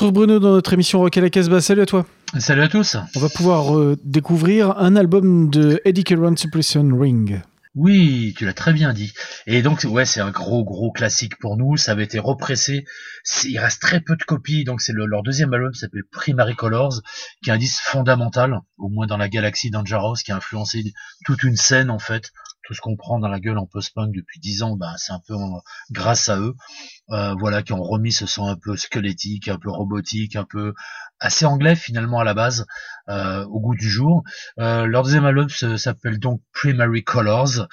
Retrouve 0.03 0.15
Bruno 0.27 0.41
dans 0.41 0.51
notre 0.51 0.73
émission 0.73 0.99
Rock 0.99 1.17
à 1.17 1.21
la 1.21 1.31
Casbah. 1.31 1.61
Salut 1.61 1.83
à 1.83 1.87
toi. 1.87 2.05
Salut 2.38 2.62
à 2.62 2.69
tous. 2.69 2.97
On 3.15 3.21
va 3.21 3.29
pouvoir 3.29 3.79
euh, 3.79 3.97
découvrir 4.03 4.77
un 4.79 4.97
album 4.97 5.49
de 5.49 5.81
Eddie 5.85 6.03
Curran 6.03 6.35
Suppression 6.37 6.88
Ring. 6.99 7.41
Oui, 7.77 8.35
tu 8.37 8.45
l'as 8.45 8.53
très 8.53 8.73
bien 8.73 8.93
dit. 8.93 9.12
Et 9.47 9.62
donc, 9.62 9.87
ouais, 9.88 10.05
c'est 10.05 10.21
un 10.21 10.33
gros, 10.33 10.65
gros 10.65 10.91
classique 10.91 11.38
pour 11.38 11.57
nous. 11.57 11.77
Ça 11.77 11.93
avait 11.93 12.03
été 12.03 12.19
repressé. 12.19 12.85
Il 13.45 13.59
reste 13.61 13.81
très 13.81 14.01
peu 14.01 14.17
de 14.17 14.25
copies. 14.25 14.65
Donc, 14.65 14.81
c'est 14.81 14.93
le- 14.93 15.07
leur 15.07 15.23
deuxième 15.23 15.55
album, 15.55 15.73
ça 15.73 15.83
s'appelle 15.87 16.03
Primary 16.11 16.57
Colors, 16.57 17.01
qui 17.45 17.51
est 17.51 17.53
un 17.53 17.57
disque 17.59 17.81
fondamental, 17.85 18.59
au 18.79 18.88
moins 18.88 19.07
dans 19.07 19.17
la 19.17 19.29
galaxie 19.29 19.71
Dangerous, 19.71 20.17
qui 20.25 20.33
a 20.33 20.37
influencé 20.37 20.83
toute 21.25 21.45
une 21.45 21.57
scène, 21.57 21.91
en 21.91 22.01
fait. 22.01 22.33
Tout 22.64 22.75
ce 22.75 22.81
qu'on 22.81 22.96
prend 22.96 23.18
dans 23.18 23.29
la 23.29 23.40
gueule 23.40 23.59
en 23.59 23.66
post-punk 23.66 24.12
depuis 24.14 24.40
dix 24.40 24.62
ans, 24.62 24.77
bah, 24.77 24.94
c'est 24.96 25.12
un 25.12 25.20
peu 25.27 25.35
grâce 25.90 26.29
à 26.29 26.38
eux. 26.38 26.55
Euh, 27.11 27.35
voilà, 27.38 27.62
qui 27.62 27.72
ont 27.72 27.83
remis 27.83 28.12
ce 28.12 28.27
son 28.27 28.46
un 28.46 28.57
peu 28.57 28.77
squelettique, 28.77 29.48
un 29.48 29.59
peu 29.59 29.70
robotique, 29.70 30.37
un 30.37 30.46
peu 30.48 30.72
assez 31.18 31.44
anglais 31.44 31.77
finalement 31.77 32.20
à 32.20 32.25
la 32.25 32.33
base, 32.33 32.64
euh, 33.09 33.44
au 33.46 33.61
goût 33.61 33.75
du 33.75 33.90
jour. 33.90 34.22
Euh, 34.59 34.87
leur 34.87 35.03
deuxième 35.03 35.25
album 35.25 35.48
s'appelle 35.48 36.18
donc 36.18 36.40
Primary 36.53 37.05
Colors. 37.05 37.68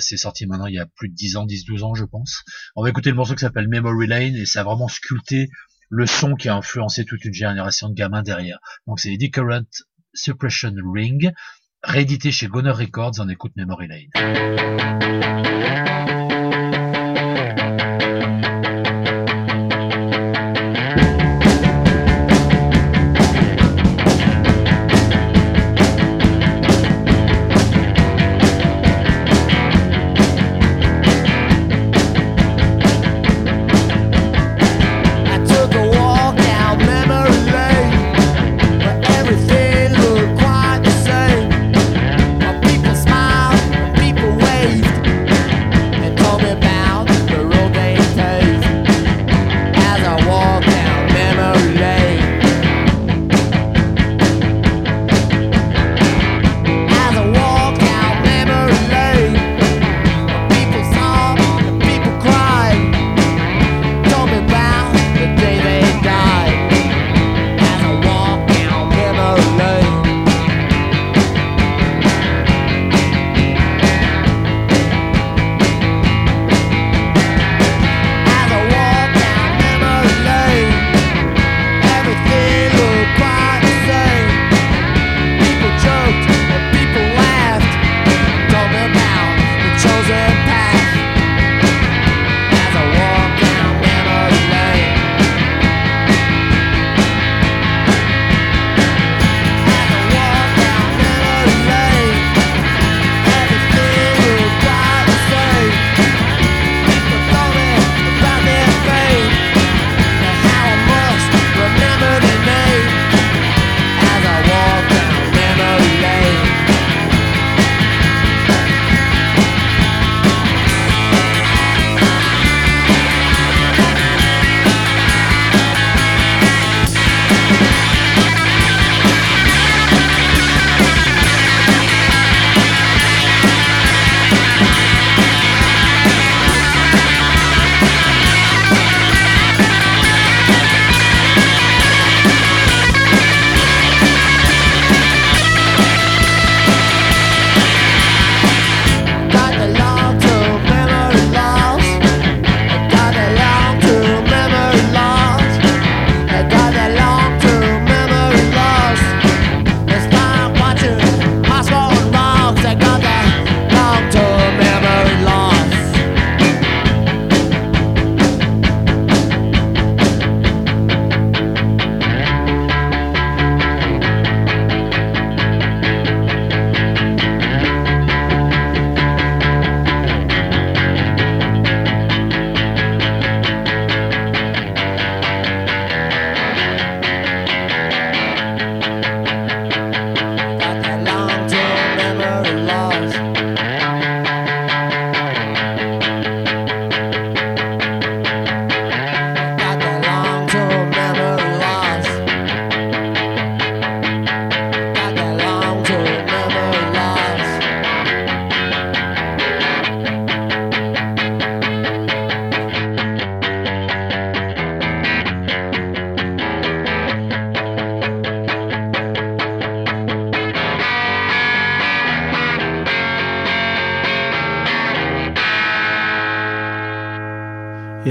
C'est 0.00 0.16
sorti 0.16 0.46
maintenant 0.46 0.66
il 0.66 0.74
y 0.74 0.80
a 0.80 0.86
plus 0.86 1.08
de 1.08 1.14
10 1.14 1.36
ans, 1.36 1.46
10-12 1.46 1.84
ans 1.84 1.94
je 1.94 2.04
pense. 2.04 2.42
On 2.74 2.82
va 2.82 2.88
écouter 2.88 3.10
le 3.10 3.16
morceau 3.16 3.34
qui 3.34 3.40
s'appelle 3.40 3.68
Memory 3.68 4.06
Lane 4.06 4.34
et 4.34 4.46
ça 4.46 4.60
a 4.60 4.64
vraiment 4.64 4.88
sculpté 4.88 5.50
le 5.88 6.06
son 6.06 6.34
qui 6.34 6.48
a 6.48 6.56
influencé 6.56 7.04
toute 7.04 7.24
une 7.24 7.34
génération 7.34 7.88
de 7.88 7.94
gamins 7.94 8.22
derrière. 8.22 8.58
Donc 8.86 9.00
c'est 9.00 9.12
Eddie 9.12 9.30
Suppression 10.14 10.74
Ring, 10.92 11.32
réédité 11.82 12.30
chez 12.30 12.46
Goner 12.48 12.70
Records, 12.70 13.14
on 13.18 13.28
écoute 13.28 13.52
Memory 13.56 13.88
Lane. 13.88 14.10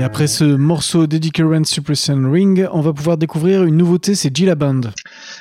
Après 0.10 0.26
ce 0.26 0.44
morceau 0.44 1.06
d'Eddie 1.06 1.30
Current 1.30 1.66
Suppression 1.66 2.32
Ring, 2.32 2.68
on 2.74 2.82
va 2.82 2.94
pouvoir 2.94 3.16
découvrir 3.16 3.64
une 3.64 3.78
nouveauté, 3.78 4.16
c'est 4.16 4.36
Gila 4.36 4.56
Band. 4.56 4.82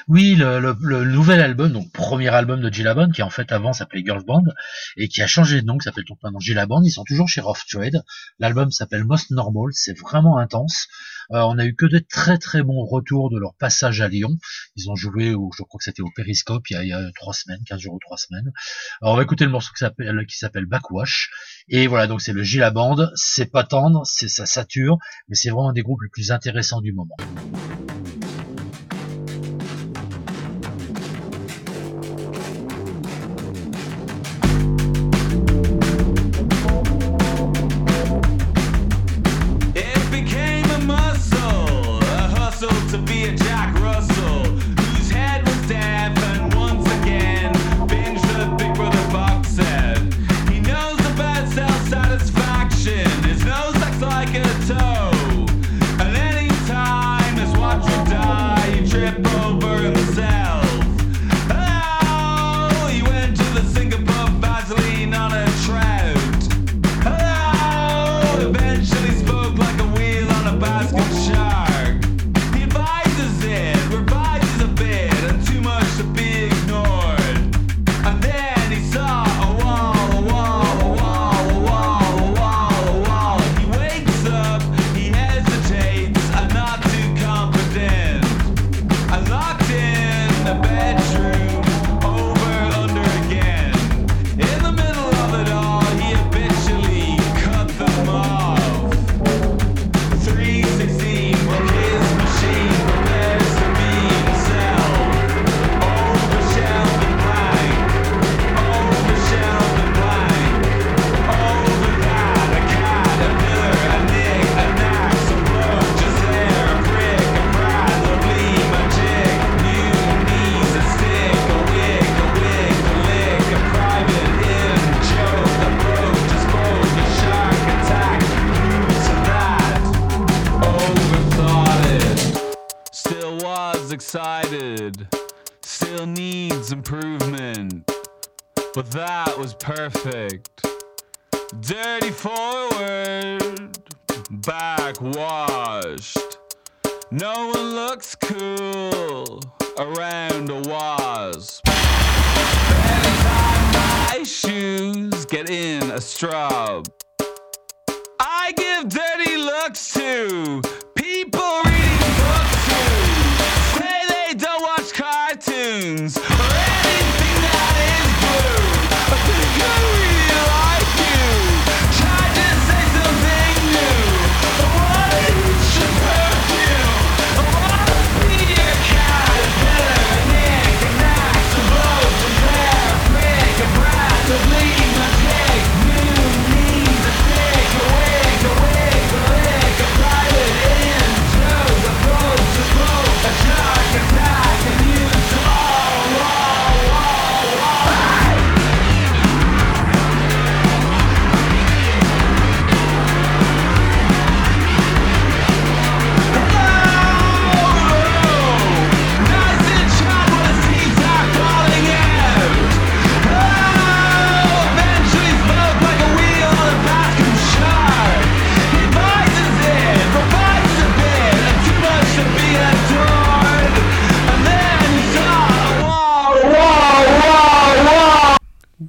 Oui, 0.09 0.37
le, 0.37 1.05
nouvel 1.05 1.43
album, 1.43 1.71
donc 1.71 1.93
premier 1.93 2.29
album 2.29 2.63
de 2.63 2.73
Gila 2.73 2.95
Band, 2.95 3.11
qui 3.11 3.23
en 3.23 3.29
fait 3.29 3.53
avant 3.53 3.75
s'appelait 3.75 4.03
Girls 4.03 4.25
Band, 4.25 4.45
et 4.97 5.07
qui 5.07 5.21
a 5.21 5.27
changé 5.27 5.61
de 5.61 5.67
nom, 5.67 5.77
qui 5.77 5.85
s'appelle 5.85 6.07
donc 6.09 6.17
maintenant 6.23 6.41
Gila 6.41 6.65
Band. 6.65 6.83
Ils 6.83 6.91
sont 6.91 7.05
toujours 7.05 7.29
chez 7.29 7.43
Rough 7.43 7.67
Trade. 7.71 8.03
L'album 8.39 8.71
s'appelle 8.71 9.05
Most 9.05 9.31
Normal, 9.33 9.69
c'est 9.73 9.93
vraiment 9.99 10.39
intense. 10.39 10.89
Euh, 11.33 11.43
on 11.43 11.59
a 11.59 11.67
eu 11.67 11.75
que 11.75 11.85
de 11.85 11.99
très 11.99 12.39
très 12.39 12.63
bons 12.63 12.87
retours 12.87 13.29
de 13.29 13.39
leur 13.39 13.55
passage 13.57 14.01
à 14.01 14.09
Lyon. 14.09 14.35
Ils 14.77 14.89
ont 14.89 14.97
joué, 14.97 15.35
au, 15.35 15.51
je 15.55 15.63
crois 15.63 15.77
que 15.77 15.85
c'était 15.85 16.01
au 16.01 16.11
Périscope 16.17 16.71
il 16.71 16.73
y, 16.73 16.93
a, 16.93 17.03
il 17.03 17.13
trois 17.15 17.35
semaines, 17.35 17.61
15 17.67 17.79
jours 17.79 17.93
ou 17.93 17.99
trois 17.99 18.17
semaines. 18.17 18.51
Alors 19.03 19.13
on 19.13 19.17
va 19.19 19.25
écouter 19.25 19.45
le 19.45 19.51
morceau 19.51 19.73
qui 19.75 19.81
s'appelle 19.81 20.25
qui 20.27 20.39
s'appelle 20.39 20.65
Backwash. 20.65 21.31
Et 21.69 21.87
voilà, 21.87 22.07
donc 22.07 22.23
c'est 22.23 22.33
le 22.33 22.43
Gila 22.43 22.71
Band. 22.71 23.11
C'est 23.15 23.53
pas 23.53 23.65
tendre, 23.65 24.07
c'est 24.07 24.29
ça 24.29 24.47
sature, 24.47 24.97
mais 25.29 25.35
c'est 25.35 25.51
vraiment 25.51 25.69
un 25.69 25.75
des 25.75 25.83
groupes 25.83 26.01
les 26.01 26.09
plus 26.09 26.33
intéressants 26.33 26.81
du 26.81 26.95
moment. 26.95 27.17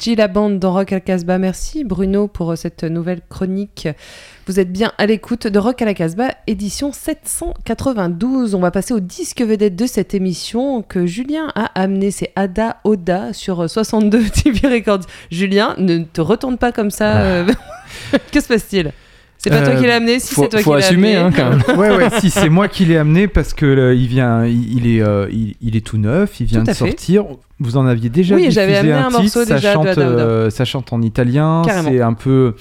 Gila 0.09 0.27
Band 0.27 0.49
dans 0.49 0.73
Rock 0.73 0.91
à 0.91 0.95
la 0.95 1.01
Casbah. 1.01 1.37
Merci 1.37 1.83
Bruno 1.83 2.27
pour 2.27 2.49
euh, 2.51 2.55
cette 2.55 2.83
nouvelle 2.83 3.21
chronique. 3.29 3.87
Vous 4.47 4.59
êtes 4.59 4.71
bien 4.71 4.91
à 4.97 5.05
l'écoute 5.05 5.45
de 5.45 5.59
Rock 5.59 5.83
à 5.83 5.85
la 5.85 5.93
Casbah, 5.93 6.29
édition 6.47 6.91
792. 6.91 8.55
On 8.55 8.59
va 8.59 8.71
passer 8.71 8.95
au 8.95 8.99
disque 8.99 9.43
vedette 9.43 9.75
de 9.75 9.85
cette 9.85 10.15
émission 10.15 10.81
que 10.81 11.05
Julien 11.05 11.51
a 11.53 11.65
amené. 11.79 12.09
C'est 12.09 12.31
Ada 12.35 12.77
Oda 12.85 13.33
sur 13.33 13.59
euh, 13.59 13.67
62 13.67 14.29
TV 14.43 14.67
Records. 14.67 15.05
Julien, 15.29 15.75
ne 15.77 15.99
te 15.99 16.21
retourne 16.21 16.57
pas 16.57 16.71
comme 16.71 16.89
ça. 16.89 17.21
euh, 17.21 17.45
que 18.31 18.41
se 18.41 18.47
passe-t-il? 18.47 18.91
C'est 19.41 19.49
pas 19.49 19.61
toi 19.61 19.73
Euh, 19.73 19.79
qui 19.79 19.87
l'as 19.87 19.95
amené 19.95 20.19
Si 20.19 20.35
c'est 20.35 20.49
toi 20.49 20.59
faut 20.59 20.71
qui 20.73 20.79
l'as 20.81 20.85
assumer, 20.85 21.15
amené. 21.15 21.35
hein, 21.37 21.55
quand 21.63 21.67
même. 21.67 21.79
ouais, 21.79 21.95
ouais, 21.95 22.09
si 22.19 22.29
c'est 22.29 22.49
moi 22.49 22.67
qui 22.67 22.83
l'ai 22.85 22.97
amené 22.97 23.27
parce 23.29 23.53
que 23.53 23.65
euh, 23.65 23.95
il 23.95 24.07
vient, 24.07 24.45
il, 24.45 24.77
il 24.77 24.87
est, 24.97 25.01
euh, 25.01 25.27
il, 25.31 25.55
il 25.61 25.75
est 25.77 25.85
tout 25.85 25.97
neuf, 25.97 26.39
il 26.41 26.45
vient 26.45 26.61
de 26.63 26.67
fait. 26.67 26.73
sortir. 26.73 27.23
Vous 27.61 27.77
en 27.77 27.85
aviez 27.87 28.09
déjà 28.09 28.35
Oui, 28.35 28.41
diffusé 28.41 28.59
j'avais 28.61 28.75
amené 28.77 28.93
un 28.93 29.07
titre, 29.07 29.21
morceau 29.21 29.45
ça 29.45 29.55
déjà 29.55 29.73
chante, 29.73 29.87
euh, 29.97 30.49
ça 30.49 30.65
chante 30.65 30.91
en 30.93 31.01
italien. 31.01 31.61
Carrément. 31.65 31.89
C'est 31.89 32.01
un 32.01 32.13
peu. 32.13 32.53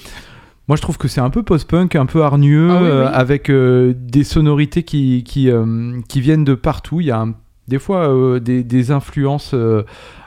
Moi, 0.69 0.77
je 0.77 0.81
trouve 0.81 0.97
que 0.97 1.07
c'est 1.07 1.19
un 1.21 1.29
peu 1.31 1.43
post-punk, 1.43 1.95
un 1.95 2.05
peu 2.05 2.21
hargneux, 2.23 2.69
Ah 2.71 2.79
oui, 2.81 2.87
euh, 2.89 3.03
oui. 3.05 3.11
avec 3.13 3.49
euh, 3.49 3.93
des 3.97 4.23
sonorités 4.23 4.83
qui, 4.83 5.23
qui, 5.25 5.49
euh, 5.49 5.99
qui 6.07 6.21
viennent 6.21 6.43
de 6.45 6.53
partout. 6.53 7.01
Il 7.01 7.07
y 7.07 7.11
a 7.11 7.19
un- 7.19 7.33
des 7.69 7.79
fois 7.79 8.09
euh, 8.09 8.39
des, 8.39 8.63
des 8.63 8.91
influences 8.91 9.51
euh, 9.53 9.83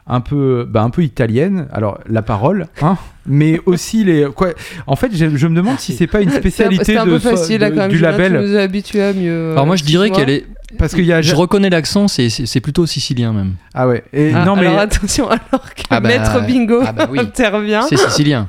un 0.06 0.20
peu, 0.20 0.66
bah, 0.68 0.82
un 0.82 0.90
peu 0.90 1.02
italiennes. 1.02 1.68
Alors, 1.72 1.98
la 2.08 2.22
parole, 2.22 2.66
hein, 2.80 2.96
mais 3.26 3.60
aussi 3.66 4.04
les. 4.04 4.26
Quoi, 4.34 4.48
en 4.86 4.96
fait, 4.96 5.10
je, 5.14 5.36
je 5.36 5.46
me 5.46 5.54
demande 5.56 5.78
si 5.78 5.92
c'est 5.94 6.06
pas 6.06 6.20
une 6.22 6.30
un- 6.30 6.32
spécialité 6.32 6.84
c'est 6.84 6.96
un 6.96 7.06
de, 7.06 7.18
facile 7.18 7.60
là, 7.60 7.70
quand 7.70 7.76
même. 7.76 7.90
du 7.90 7.96
Julien, 7.98 8.10
label. 8.12 8.32
Tu 8.32 8.50
nous 8.50 8.56
habitués 8.56 9.02
à 9.02 9.12
mieux. 9.12 9.52
Alors 9.52 9.66
moi 9.66 9.76
je 9.76 9.84
dirais 9.84 10.10
qu'elle 10.10 10.30
est. 10.30 10.46
Parce 10.78 10.94
qu'il 10.94 11.04
y 11.04 11.12
a. 11.12 11.20
Je 11.20 11.34
reconnais 11.34 11.68
l'accent, 11.70 12.08
c'est- 12.08 12.30
c'est 12.30 12.46
c'est 12.46 12.60
plutôt 12.60 12.86
sicilien 12.86 13.32
même. 13.34 13.54
Ah 13.74 13.86
ouais. 13.86 14.02
Et 14.14 14.32
Ah, 14.34 14.44
non, 14.46 14.56
mais. 14.56 14.66
Alors 14.66 14.80
attention, 14.80 15.28
alors 15.28 15.74
que 15.74 15.82
Ah 15.90 16.00
bah, 16.00 16.08
Maître 16.08 16.40
Bingo 16.46 16.80
ah 16.84 16.92
bah 16.92 17.08
oui. 17.10 17.18
intervient. 17.20 17.82
C'est 17.82 17.98
sicilien. 17.98 18.48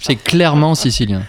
C'est 0.00 0.16
clairement 0.16 0.74
sicilien. 0.74 1.22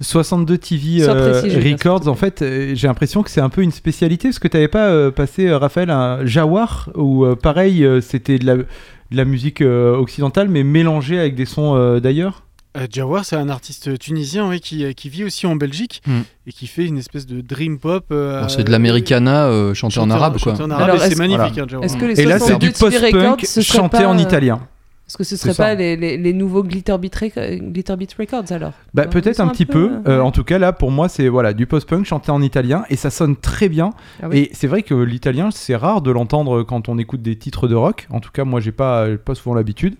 62 0.00 0.58
TV 0.58 1.02
euh, 1.02 1.40
précis, 1.40 1.56
Records, 1.72 2.08
en 2.08 2.14
fait, 2.14 2.42
euh, 2.42 2.72
j'ai 2.74 2.86
l'impression 2.88 3.22
que 3.22 3.30
c'est 3.30 3.40
un 3.40 3.48
peu 3.48 3.62
une 3.62 3.72
spécialité. 3.72 4.28
Parce 4.28 4.38
que 4.38 4.48
tu 4.48 4.56
n'avais 4.56 4.68
pas 4.68 4.88
euh, 4.88 5.10
passé, 5.10 5.52
Raphaël, 5.52 5.90
un 5.90 6.24
Jawar, 6.26 6.90
où 6.94 7.24
euh, 7.24 7.34
pareil, 7.34 7.86
c'était 8.02 8.38
de 8.38 8.46
la, 8.46 8.56
de 8.56 8.64
la 9.12 9.24
musique 9.24 9.60
euh, 9.62 9.96
occidentale, 9.96 10.48
mais 10.48 10.62
mélangée 10.64 11.18
avec 11.18 11.34
des 11.34 11.46
sons 11.46 11.76
euh, 11.76 12.00
d'ailleurs 12.00 12.42
Euh, 12.76 12.86
Jawar, 12.92 13.24
c'est 13.24 13.36
un 13.36 13.48
artiste 13.48 13.98
tunisien 13.98 14.46
oui, 14.48 14.60
qui, 14.60 14.94
qui 14.94 15.08
vit 15.08 15.24
aussi 15.24 15.46
en 15.46 15.56
Belgique 15.56 16.02
Hmm. 16.06 16.20
et 16.46 16.52
qui 16.52 16.66
fait 16.66 16.84
une 16.84 16.98
espèce 16.98 17.24
de 17.26 17.40
dream 17.40 17.78
pop. 17.78 18.04
euh, 18.12 18.42
Bon, 18.42 18.48
c'est 18.50 18.64
de 18.64 18.70
l'americana 18.70 19.46
euh, 19.46 19.72
chanté 19.72 19.98
en 19.98 20.10
arabe, 20.10 20.36
quoi. 20.38 20.54
c'est 20.56 20.62
est-ce- 20.64 21.16
magnifique, 21.18 21.38
voilà. 21.38 21.62
hein, 21.62 21.66
Jawar. 21.68 21.98
Que 21.98 22.04
les 22.04 22.20
Et 22.20 22.24
là, 22.26 22.38
c'est 22.38 22.48
62 22.58 22.66
du 22.66 22.72
post-punk 22.74 23.46
chanté 23.62 23.98
pas, 23.98 24.06
en 24.08 24.18
italien. 24.18 24.60
Est-ce 25.08 25.16
que 25.16 25.22
ce 25.24 25.36
C'est 25.36 25.42
serait 25.42 25.54
ça. 25.54 25.62
pas 25.64 25.74
les, 25.74 25.96
les- 25.96 26.16
les 26.18 26.32
nouveaux 26.32 26.64
Glitter 26.64 26.96
Beat, 26.98 27.14
Rec- 27.14 27.62
Glitter 27.72 27.94
Beat 27.96 28.12
Records 28.14 28.50
alors 28.50 28.72
Bah, 28.92 29.06
peut-être 29.06 29.38
un 29.38 29.46
petit 29.46 29.64
peu. 29.64 29.84
euh, 29.92 29.98
Euh, 30.08 30.16
ouais. 30.18 30.20
en 30.24 30.32
tout 30.32 30.42
cas, 30.42 30.58
là, 30.58 30.72
pour 30.72 30.90
moi, 30.90 31.08
c'est 31.08 31.28
voilà, 31.28 31.52
du 31.52 31.66
post-punk 31.66 32.04
chanté 32.04 32.32
en 32.32 32.42
italien 32.42 32.82
et 32.90 32.96
ça 32.96 33.10
sonne 33.10 33.36
très 33.36 33.68
bien. 33.68 33.90
Ah 34.20 34.26
oui. 34.28 34.38
Et 34.38 34.50
c'est 34.52 34.66
vrai 34.66 34.82
que 34.82 34.94
l'italien, 34.94 35.50
c'est 35.52 35.76
rare 35.76 36.02
de 36.02 36.10
l'entendre 36.10 36.64
quand 36.64 36.88
on 36.88 36.98
écoute 36.98 37.22
des 37.22 37.36
titres 37.36 37.68
de 37.68 37.76
rock. 37.76 38.08
En 38.10 38.18
tout 38.18 38.32
cas, 38.32 38.42
moi, 38.44 38.58
j'ai 38.58 38.72
pas, 38.72 39.06
pas 39.16 39.36
souvent 39.36 39.54
l'habitude. 39.54 39.94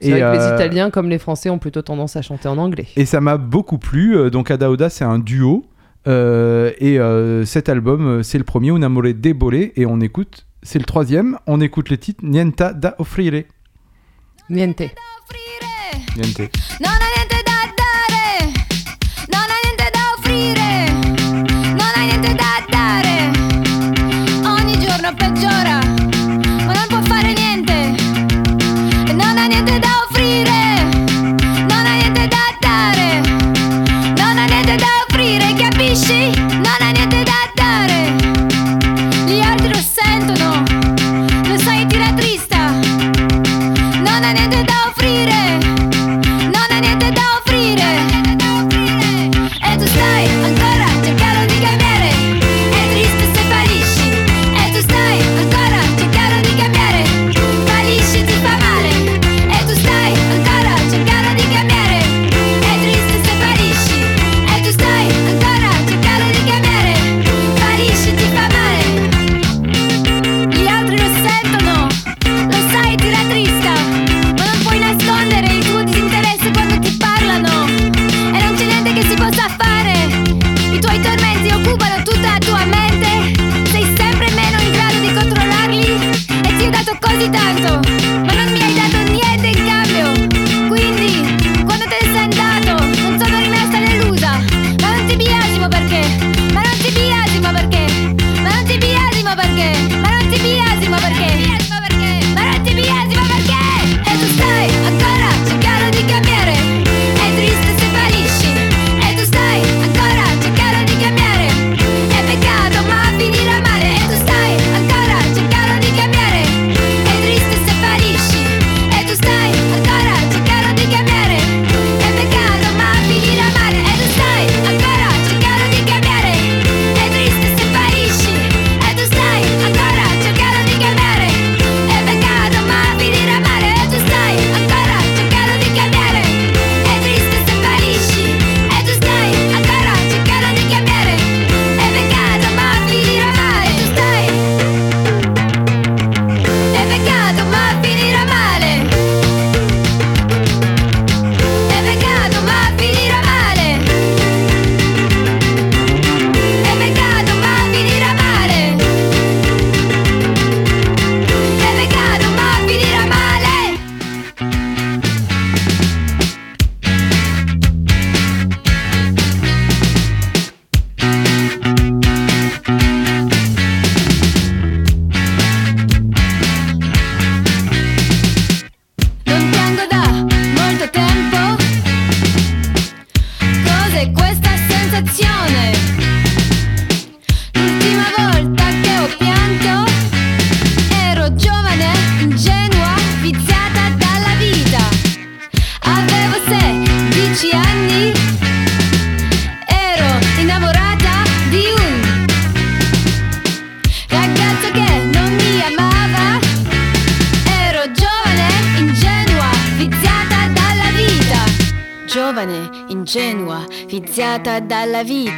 C'est 0.00 0.10
vrai 0.10 0.20
que 0.20 0.36
les 0.36 0.42
euh, 0.44 0.54
Italiens, 0.54 0.90
comme 0.90 1.08
les 1.08 1.18
Français, 1.18 1.50
ont 1.50 1.58
plutôt 1.58 1.82
tendance 1.82 2.14
à 2.14 2.22
chanter 2.22 2.46
en 2.46 2.56
anglais. 2.58 2.86
Et 2.94 3.04
ça 3.04 3.20
m'a 3.20 3.38
beaucoup 3.38 3.78
plu. 3.78 4.30
Donc 4.30 4.52
Ada 4.52 4.70
Oda, 4.70 4.90
c'est 4.90 5.04
un 5.04 5.18
duo. 5.18 5.64
Euh, 6.06 6.70
et 6.78 6.98
cet 7.46 7.68
album, 7.68 8.22
c'est 8.22 8.38
le 8.38 8.44
premier, 8.44 8.70
Un 8.70 8.82
amore 8.82 9.02
debole. 9.14 9.54
Et 9.74 9.86
on 9.86 10.00
écoute, 10.00 10.46
c'est 10.62 10.78
le 10.78 10.84
troisième. 10.84 11.36
On 11.48 11.60
écoute 11.60 11.90
le 11.90 11.96
titre 11.98 12.24
Nienta 12.24 12.72
da 12.72 12.94
offrire. 12.98 13.42
Niente. 14.52 14.92
Niente. 16.14 16.50
Non 16.80 16.92
hai 16.92 17.12
niente 17.16 17.42
da 17.42 17.72
dare, 17.80 18.52
non 19.28 19.46
hai 19.48 19.60
niente 19.64 19.90
da 19.90 20.12
offrire, 20.14 20.68
non 21.72 21.92
hai 21.94 22.06
niente 22.08 22.34
da 22.34 22.62
dare. 22.68 23.30
Ogni 24.44 24.78
giorno 24.78 25.14
peggiora, 25.14 25.81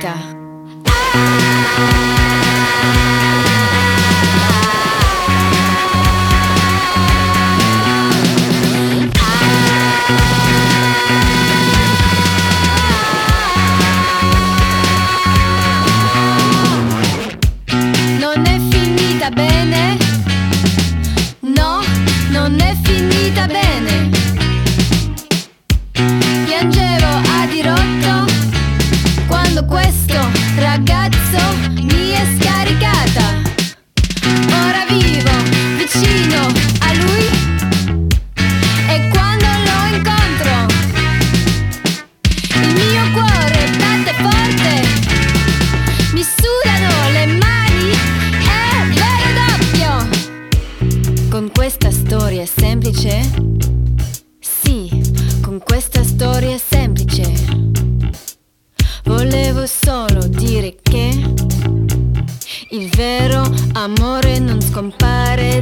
aceitar. 0.04 0.33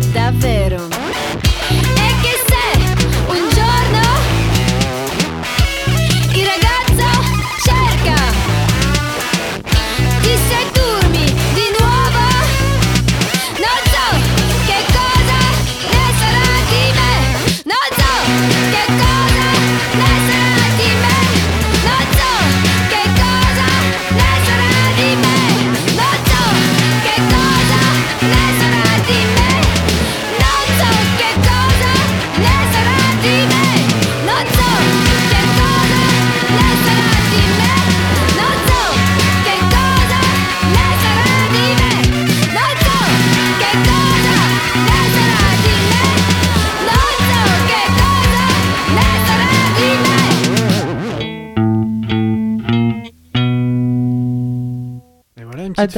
verdadero. 0.02 0.91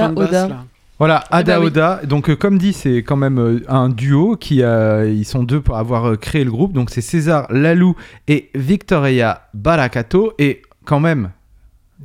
Ada 0.02 0.08
basse, 0.14 0.28
Oda. 0.28 0.48
là. 0.48 0.64
Voilà, 0.98 1.24
Ada 1.30 1.54
bah 1.54 1.60
oui. 1.60 1.66
Oda. 1.66 2.00
Donc, 2.04 2.30
euh, 2.30 2.36
comme 2.36 2.56
dit, 2.58 2.72
c'est 2.72 2.98
quand 2.98 3.16
même 3.16 3.38
euh, 3.38 3.60
un 3.68 3.88
duo 3.88 4.36
qui 4.36 4.62
euh, 4.62 5.08
ils 5.10 5.24
sont 5.24 5.42
deux 5.42 5.60
pour 5.60 5.76
avoir 5.76 6.10
euh, 6.10 6.16
créé 6.16 6.44
le 6.44 6.50
groupe. 6.50 6.72
Donc, 6.72 6.90
c'est 6.90 7.00
César 7.00 7.46
Lalou 7.50 7.96
et 8.28 8.50
Victoria 8.54 9.42
Baracato. 9.54 10.32
Et 10.38 10.62
quand 10.84 11.00
même, 11.00 11.30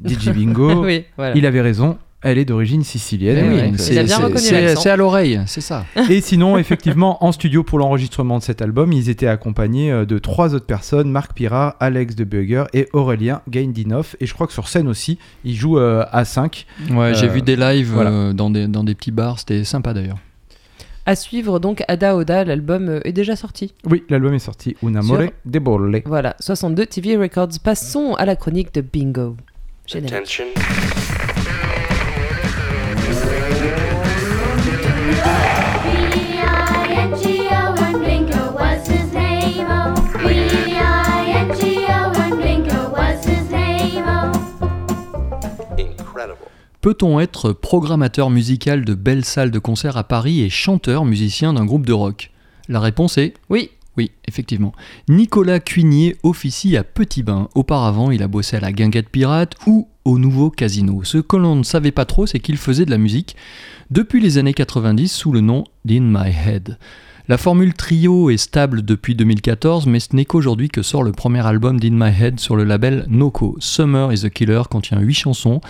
DJ 0.04 0.30
Bingo, 0.30 0.84
oui, 0.86 1.06
voilà. 1.18 1.36
il 1.38 1.46
avait 1.46 1.62
raison. 1.62 1.98
Elle 2.22 2.38
est 2.38 2.44
d'origine 2.44 2.84
sicilienne. 2.84 3.38
Eh 3.40 3.70
oui, 3.72 3.78
c'est- 3.78 4.90
à 4.90 4.96
l'oreille, 4.98 5.40
c'est 5.46 5.62
ça. 5.62 5.86
Et 6.10 6.20
sinon, 6.20 6.58
effectivement, 6.58 7.24
en 7.24 7.32
studio 7.32 7.64
pour 7.64 7.80
l'enregistrement 7.80 8.40
de 8.40 8.44
cet 8.44 8.62
album, 8.62 8.92
ils 8.92 9.10
étaient 9.10 9.28
accompagnés 9.28 9.90
euh, 9.90 10.06
de 10.06 10.18
trois 10.20 10.54
autres 10.54 10.66
personnes 10.66 11.10
Marc 11.10 11.34
Pirard, 11.34 11.76
Alex 11.80 12.16
de 12.16 12.26
Bugger 12.26 12.66
et 12.74 12.90
Aurélien 12.92 13.42
Gaindinoff. 13.50 14.18
Et 14.20 14.26
je 14.26 14.34
crois 14.34 14.48
que 14.48 14.54
sur 14.54 14.68
scène 14.68 14.90
aussi, 14.90 15.18
ils 15.46 15.56
jouent 15.56 15.80
euh, 15.80 16.04
à 16.12 16.26
5. 16.26 16.66
Ouais, 16.92 17.14
j'ai 17.14 17.28
Euh, 17.28 17.30
vu 17.30 17.42
des 17.42 17.56
lives 17.56 17.92
voilà. 17.94 18.10
euh, 18.10 18.34
dans, 18.34 18.50
des, 18.50 18.68
dans 18.68 18.84
des 18.84 18.96
petits 18.96 19.12
bars, 19.12 19.40
c'était 19.40 19.64
sympa 19.64 19.94
d'ailleurs. 19.94 20.18
À 21.06 21.16
suivre 21.16 21.60
donc 21.60 21.84
Ada 21.88 22.18
Oda, 22.18 22.44
l'album 22.44 23.00
est 23.06 23.14
déjà 23.14 23.38
sorti. 23.38 23.74
Oui, 23.90 24.04
l'album 24.10 24.34
est 24.34 24.40
sorti. 24.40 24.76
Un 24.84 24.94
amore 24.96 25.22
Sur- 25.22 25.32
de 25.46 25.60
bolle. 25.60 26.02
Voilà, 26.06 26.36
62 26.42 26.86
TV 26.86 27.16
Records. 27.16 27.48
Passons 27.64 28.14
à 28.16 28.26
la 28.26 28.36
chronique 28.36 28.74
de 28.74 28.82
Bingo. 28.82 29.38
Générique. 29.88 30.14
Attention. 30.14 30.46
Peut-on 46.82 47.20
être 47.20 47.52
programmateur 47.52 48.30
musical 48.30 48.86
de 48.86 48.94
belles 48.94 49.26
salles 49.26 49.52
de 49.52 49.60
concert 49.60 49.98
à 49.98 50.06
Paris 50.06 50.40
et 50.40 50.50
chanteur 50.50 51.04
musicien 51.04 51.52
d'un 51.52 51.66
groupe 51.66 51.86
de 51.86 51.92
rock? 51.92 52.32
La 52.70 52.80
réponse 52.80 53.18
est 53.18 53.34
Oui, 53.50 53.72
oui, 53.98 54.12
effectivement. 54.30 54.72
Nicolas 55.10 55.60
Cuignier 55.60 56.16
officie 56.24 56.78
à 56.78 56.86
Petit 56.86 57.22
Bain. 57.22 57.50
Auparavant, 57.54 58.12
il 58.12 58.24
a 58.24 58.30
bossé 58.30 58.56
à 58.56 58.62
la 58.62 58.72
Guinguette 58.72 59.10
Pirate 59.10 59.56
ou 59.68 59.90
au 60.06 60.18
Nouveau 60.18 60.50
Casino. 60.50 61.04
Ce 61.04 61.18
que 61.18 61.36
l'on 61.36 61.58
ne 61.58 61.64
savait 61.64 61.92
pas 61.92 62.06
trop, 62.06 62.26
c'est 62.26 62.40
qu'il 62.40 62.56
faisait 62.56 62.86
de 62.86 62.92
la 62.92 62.98
musique 62.98 63.36
depuis 63.92 64.22
les 64.22 64.38
années 64.38 64.54
90 64.54 65.12
sous 65.12 65.34
le 65.34 65.42
nom 65.42 65.66
d'In 65.84 66.00
My 66.00 66.30
Head. 66.30 66.78
La 67.30 67.38
formule 67.38 67.76
trio 67.76 68.32
est 68.32 68.38
stable 68.38 68.82
depuis 68.82 69.14
2014, 69.14 69.86
mais 69.86 70.00
ce 70.00 70.16
n'est 70.16 70.26
qu'aujourd'hui 70.26 70.68
que 70.68 70.82
sort 70.82 71.04
le 71.04 71.12
premier 71.12 71.46
album 71.46 71.80
d'In 71.80 71.92
My 71.92 72.10
Head 72.10 72.40
sur 72.40 72.56
le 72.56 72.64
label 72.64 73.06
Noco. 73.08 73.56
Summer 73.60 74.12
is 74.12 74.26
a 74.26 74.32
Killer 74.32 74.64
contient 74.68 75.00
8 75.00 75.14
chansons 75.14 75.62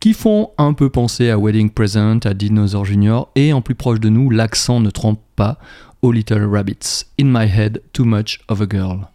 qui 0.00 0.12
font 0.12 0.50
un 0.58 0.72
peu 0.72 0.90
penser 0.90 1.30
à 1.30 1.38
Wedding 1.38 1.70
Present, 1.70 2.18
à 2.24 2.34
Dinosaur 2.34 2.84
Jr. 2.84 3.26
et 3.36 3.52
en 3.52 3.62
plus 3.62 3.76
proche 3.76 4.00
de 4.00 4.08
nous, 4.08 4.28
l'accent 4.28 4.80
ne 4.80 4.90
trompe 4.90 5.20
pas, 5.36 5.60
aux 6.02 6.10
Little 6.10 6.48
Rabbits. 6.50 7.04
In 7.20 7.26
My 7.26 7.48
Head, 7.48 7.80
Too 7.92 8.04
Much 8.04 8.40
of 8.48 8.60
a 8.60 8.66
Girl. 8.68 9.13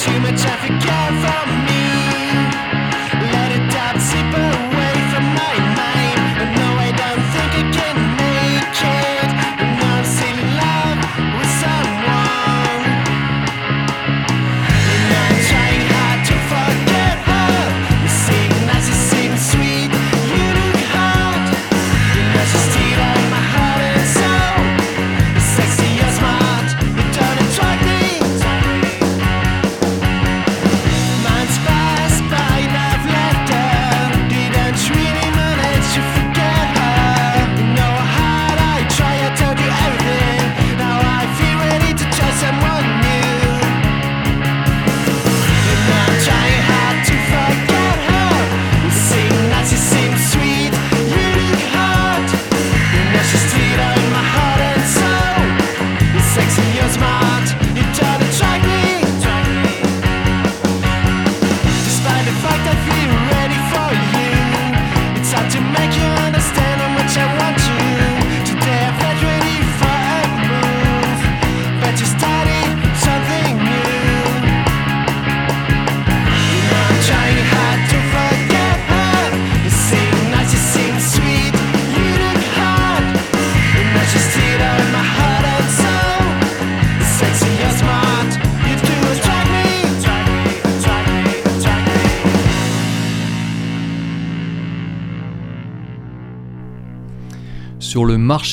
too 0.00 0.20
much 0.20 0.46
I 0.46 0.56
forget 0.62 1.12
from 1.22 1.64
me. 1.66 1.77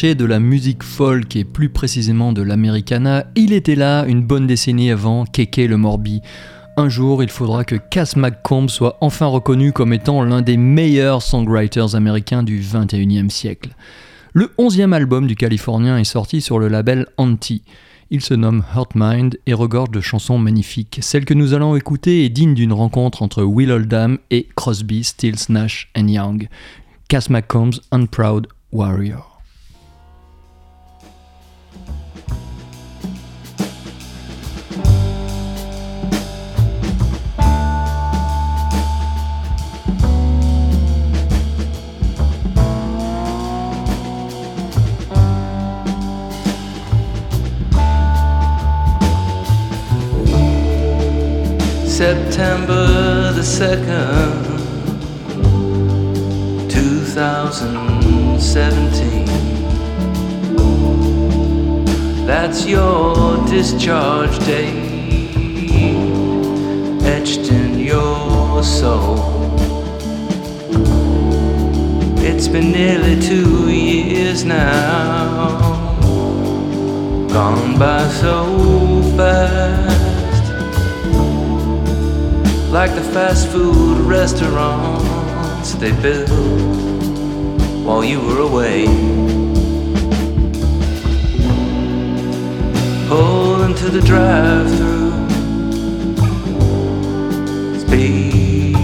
De 0.03 0.25
la 0.25 0.39
musique 0.39 0.83
folk 0.83 1.37
et 1.37 1.45
plus 1.45 1.69
précisément 1.69 2.33
de 2.33 2.41
l'americana, 2.41 3.27
il 3.35 3.53
était 3.53 3.75
là 3.75 4.03
une 4.05 4.23
bonne 4.23 4.45
décennie 4.45 4.91
avant 4.91 5.23
Keke 5.23 5.69
le 5.69 5.77
Morbi. 5.77 6.21
Un 6.75 6.89
jour, 6.89 7.23
il 7.23 7.29
faudra 7.29 7.63
que 7.63 7.75
Cass 7.75 8.17
McComb 8.17 8.67
soit 8.67 8.97
enfin 8.99 9.27
reconnu 9.27 9.71
comme 9.71 9.93
étant 9.93 10.21
l'un 10.21 10.41
des 10.41 10.57
meilleurs 10.57 11.21
songwriters 11.21 11.95
américains 11.95 12.43
du 12.43 12.59
21e 12.59 13.29
siècle. 13.29 13.69
Le 14.33 14.51
11e 14.59 14.91
album 14.91 15.27
du 15.27 15.35
Californien 15.35 15.97
est 15.97 16.03
sorti 16.03 16.41
sur 16.41 16.59
le 16.59 16.67
label 16.67 17.07
Anti. 17.15 17.63
Il 18.11 18.19
se 18.19 18.33
nomme 18.33 18.65
Hurt 18.75 18.91
Mind 18.95 19.39
et 19.45 19.53
regorge 19.53 19.91
de 19.91 20.01
chansons 20.01 20.37
magnifiques. 20.37 20.99
Celle 21.01 21.23
que 21.23 21.33
nous 21.33 21.53
allons 21.53 21.77
écouter 21.77 22.25
est 22.25 22.29
digne 22.29 22.53
d'une 22.53 22.73
rencontre 22.73 23.23
entre 23.23 23.43
Will 23.43 23.71
Oldham 23.71 24.17
et 24.29 24.49
Crosby, 24.55 25.05
Stills, 25.05 25.45
Nash 25.47 25.89
and 25.97 26.09
Young. 26.09 26.49
Cass 27.07 27.29
McComb's 27.29 27.79
Unproud 27.93 28.47
Warrior. 28.73 29.34
September 51.95 53.31
the 53.31 53.41
2nd, 53.41 54.59
2017. 56.69 59.25
That's 62.27 62.67
your 62.67 63.37
discharge 63.47 64.37
date, 64.39 64.75
etched 67.05 67.49
in 67.49 67.79
your 67.79 68.61
soul. 68.61 69.17
It's 72.17 72.49
been 72.49 72.73
nearly 72.73 73.21
two 73.21 73.71
years 73.71 74.43
now, 74.43 75.59
gone 77.31 77.79
by 77.79 78.05
so 78.09 79.01
fast, 79.15 79.94
like 82.75 82.93
the 82.93 83.09
fast 83.13 83.47
food 83.47 83.97
restaurants 83.99 85.75
they 85.75 85.93
built 86.01 86.29
while 87.85 88.03
you 88.03 88.19
were 88.19 88.41
away. 88.41 88.85
Pull 93.07 93.61
into 93.63 93.87
the 93.89 94.01
drive-through, 94.01 95.29
speak 97.79 98.75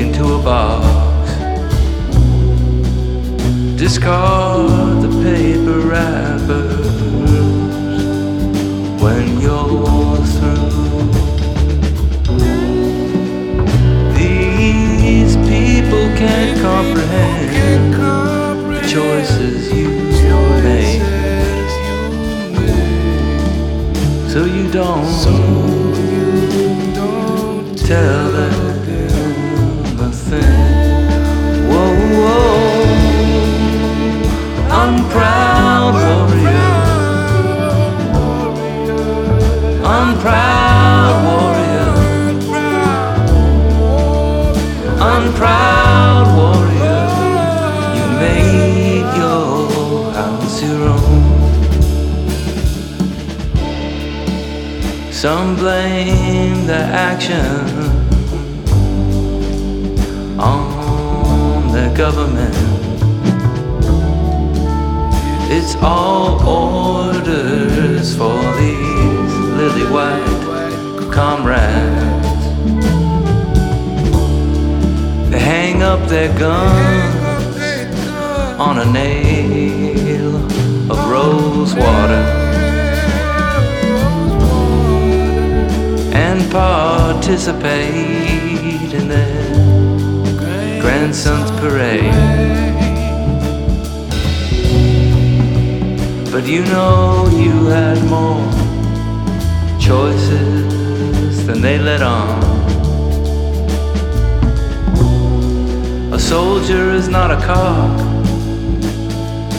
into 0.00 0.24
a 0.34 0.42
box. 0.42 1.30
Discard 3.78 5.02
the 5.04 5.12
paper 5.22 5.78
wrappers 5.88 6.86
when 9.00 9.40
you're 9.40 9.93
people 15.94 16.16
can't 16.16 16.60
comprehend 16.60 17.94
the 17.94 18.80
choices 18.80 19.72
you 19.72 19.88
made. 20.62 21.02
So 24.28 24.44
you 24.44 24.70
don't 24.72 25.04
tell 27.76 28.32
them 28.32 28.54
a 30.00 30.10
thing. 30.10 31.08
Whoa, 31.70 31.94
whoa. 32.16 32.54
Unproud 34.82 35.94
warrior. 35.94 36.74
Unproud 39.96 41.16
warrior. 41.26 41.92
Unproud 45.00 45.62
warrior. 45.62 45.83
Some 55.24 55.56
blame 55.56 56.66
the 56.66 56.74
action 56.74 57.40
on 60.38 61.72
the 61.72 61.90
government. 61.96 62.54
It's 65.50 65.76
all 65.76 66.46
orders 66.46 68.14
for 68.14 68.38
these 68.60 69.34
lily 69.56 69.86
white 69.90 71.10
comrades. 71.10 72.44
They 75.30 75.38
hang 75.38 75.82
up 75.82 76.06
their 76.06 76.38
guns 76.38 77.96
on 78.60 78.78
a 78.78 78.84
nail 78.92 80.36
of 80.92 81.10
rose 81.10 81.74
water 81.74 82.43
participate 86.54 87.90
in 88.94 89.08
their 89.08 90.80
grandson's 90.80 91.50
parade. 91.60 92.14
But 96.30 96.46
you 96.46 96.64
know 96.66 97.26
you 97.32 97.66
had 97.66 98.00
more 98.04 98.48
choices 99.80 101.44
than 101.44 101.60
they 101.60 101.76
let 101.80 102.02
on. 102.02 102.38
A 106.12 106.20
soldier 106.20 106.92
is 106.92 107.08
not 107.08 107.32
a 107.32 107.36
cock, 107.44 107.98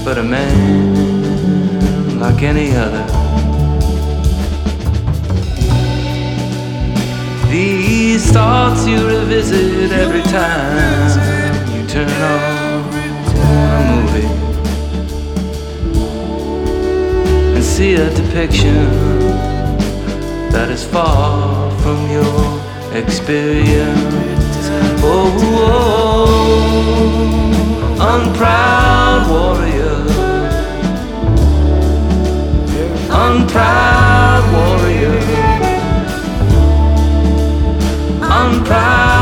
but 0.05 0.17
a 0.17 0.23
man 0.23 2.19
like 2.21 2.41
any 2.41 2.73
other. 2.73 3.24
These 7.55 8.25
thoughts 8.33 8.85
you 8.85 9.07
revisit 9.07 9.89
every 9.93 10.23
time 10.23 11.17
you 11.73 11.87
turn 11.87 12.09
on 12.33 12.39
a 12.43 13.47
movie. 13.91 14.29
and 17.55 17.63
see 17.63 17.93
a 17.95 18.09
depiction 18.13 18.89
that 20.51 20.69
is 20.69 20.83
far 20.83 21.71
from 21.79 22.09
your 22.17 22.61
experience. 22.93 24.57
Oh, 25.01 25.31
oh, 25.87 26.35
unproud 28.11 29.21
warrior, 29.31 29.97
unproud 33.23 34.14
unproud 38.45 38.75
warrior. 38.75 39.14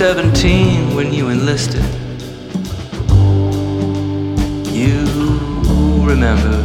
17 0.00 0.96
when 0.96 1.12
you 1.12 1.28
enlisted. 1.28 1.84
You 4.72 5.04
remember. 6.02 6.56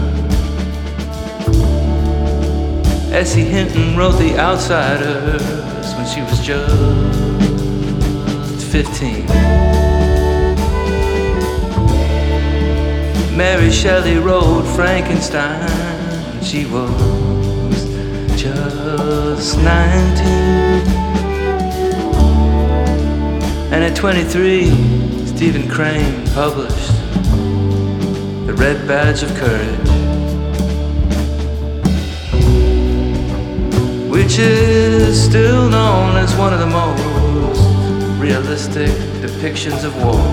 Essie 3.11 3.43
Hinton 3.43 3.97
wrote 3.97 4.17
The 4.19 4.39
Outsiders 4.39 5.43
when 5.95 6.05
she 6.07 6.21
was 6.21 6.39
just 6.39 6.71
15. 8.71 9.25
Mary 13.35 13.69
Shelley 13.69 14.17
wrote 14.17 14.63
Frankenstein 14.77 15.69
when 16.31 16.41
she 16.41 16.65
was 16.67 17.83
just 18.41 19.57
19. 19.57 20.64
And 23.75 23.83
at 23.83 23.93
23, 23.97 24.69
Stephen 25.25 25.67
Crane 25.67 26.25
published 26.27 26.93
The 28.47 28.53
Red 28.57 28.87
Badge 28.87 29.21
of 29.21 29.35
Courage, 29.35 29.89
which 34.09 34.39
is 34.39 35.21
still 35.21 35.69
known 35.69 36.15
as 36.15 36.33
one 36.37 36.53
of 36.53 36.61
the 36.61 36.67
most 36.67 38.17
realistic 38.17 38.91
depictions 39.19 39.83
of 39.83 39.93
war. 39.97 40.23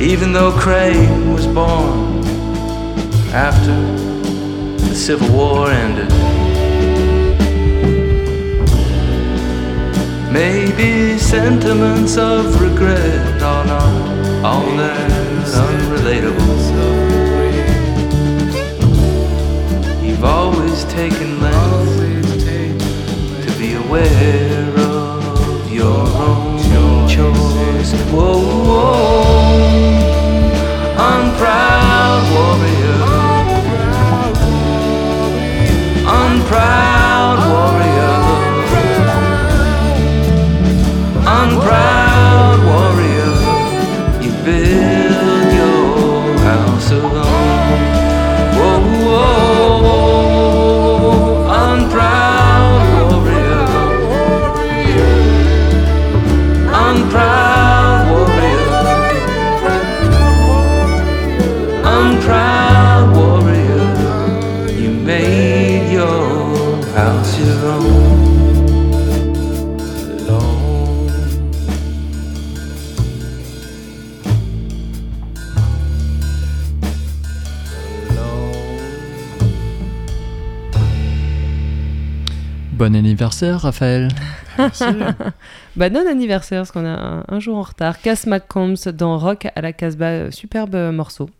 Even 0.00 0.32
though 0.32 0.52
Crane 0.52 1.32
was 1.32 1.48
born 1.48 2.22
after 3.34 3.74
the 4.86 4.94
Civil 4.94 5.36
War 5.36 5.68
ended. 5.68 6.21
Maybe 10.32 11.18
sentiments 11.18 12.16
of 12.16 12.58
regret 12.58 13.42
are 13.42 13.66
not 13.66 14.42
all 14.42 14.64
that 14.76 15.10
unrelatable. 15.44 16.56
You've 20.02 20.24
always 20.24 20.84
taken 20.84 21.38
length 21.38 22.46
to 23.44 23.58
be 23.58 23.74
aware 23.74 24.74
of 24.78 25.70
your 25.70 26.00
own 26.26 27.06
choice. 27.06 27.92
Whoa, 28.10 28.40
whoa, 28.68 29.32
unproud 31.10 32.22
warrior, 32.32 33.02
unproud 36.08 37.01
unproud 41.42 41.81
Raphaël. 83.50 84.08
Bah, 85.76 85.88
non 85.88 86.06
anniversaire, 86.06 86.60
parce 86.60 86.70
qu'on 86.72 86.84
a 86.84 86.90
un, 86.90 87.24
un 87.28 87.40
jour 87.40 87.56
en 87.56 87.62
retard. 87.62 88.00
Cass 88.00 88.26
McCombs 88.26 88.88
dans 88.92 89.16
Rock 89.18 89.48
à 89.56 89.60
la 89.62 89.72
Casbah. 89.72 90.06
euh, 90.06 90.30
Superbe 90.30 90.74
euh, 90.74 90.92
morceau. 90.92 91.30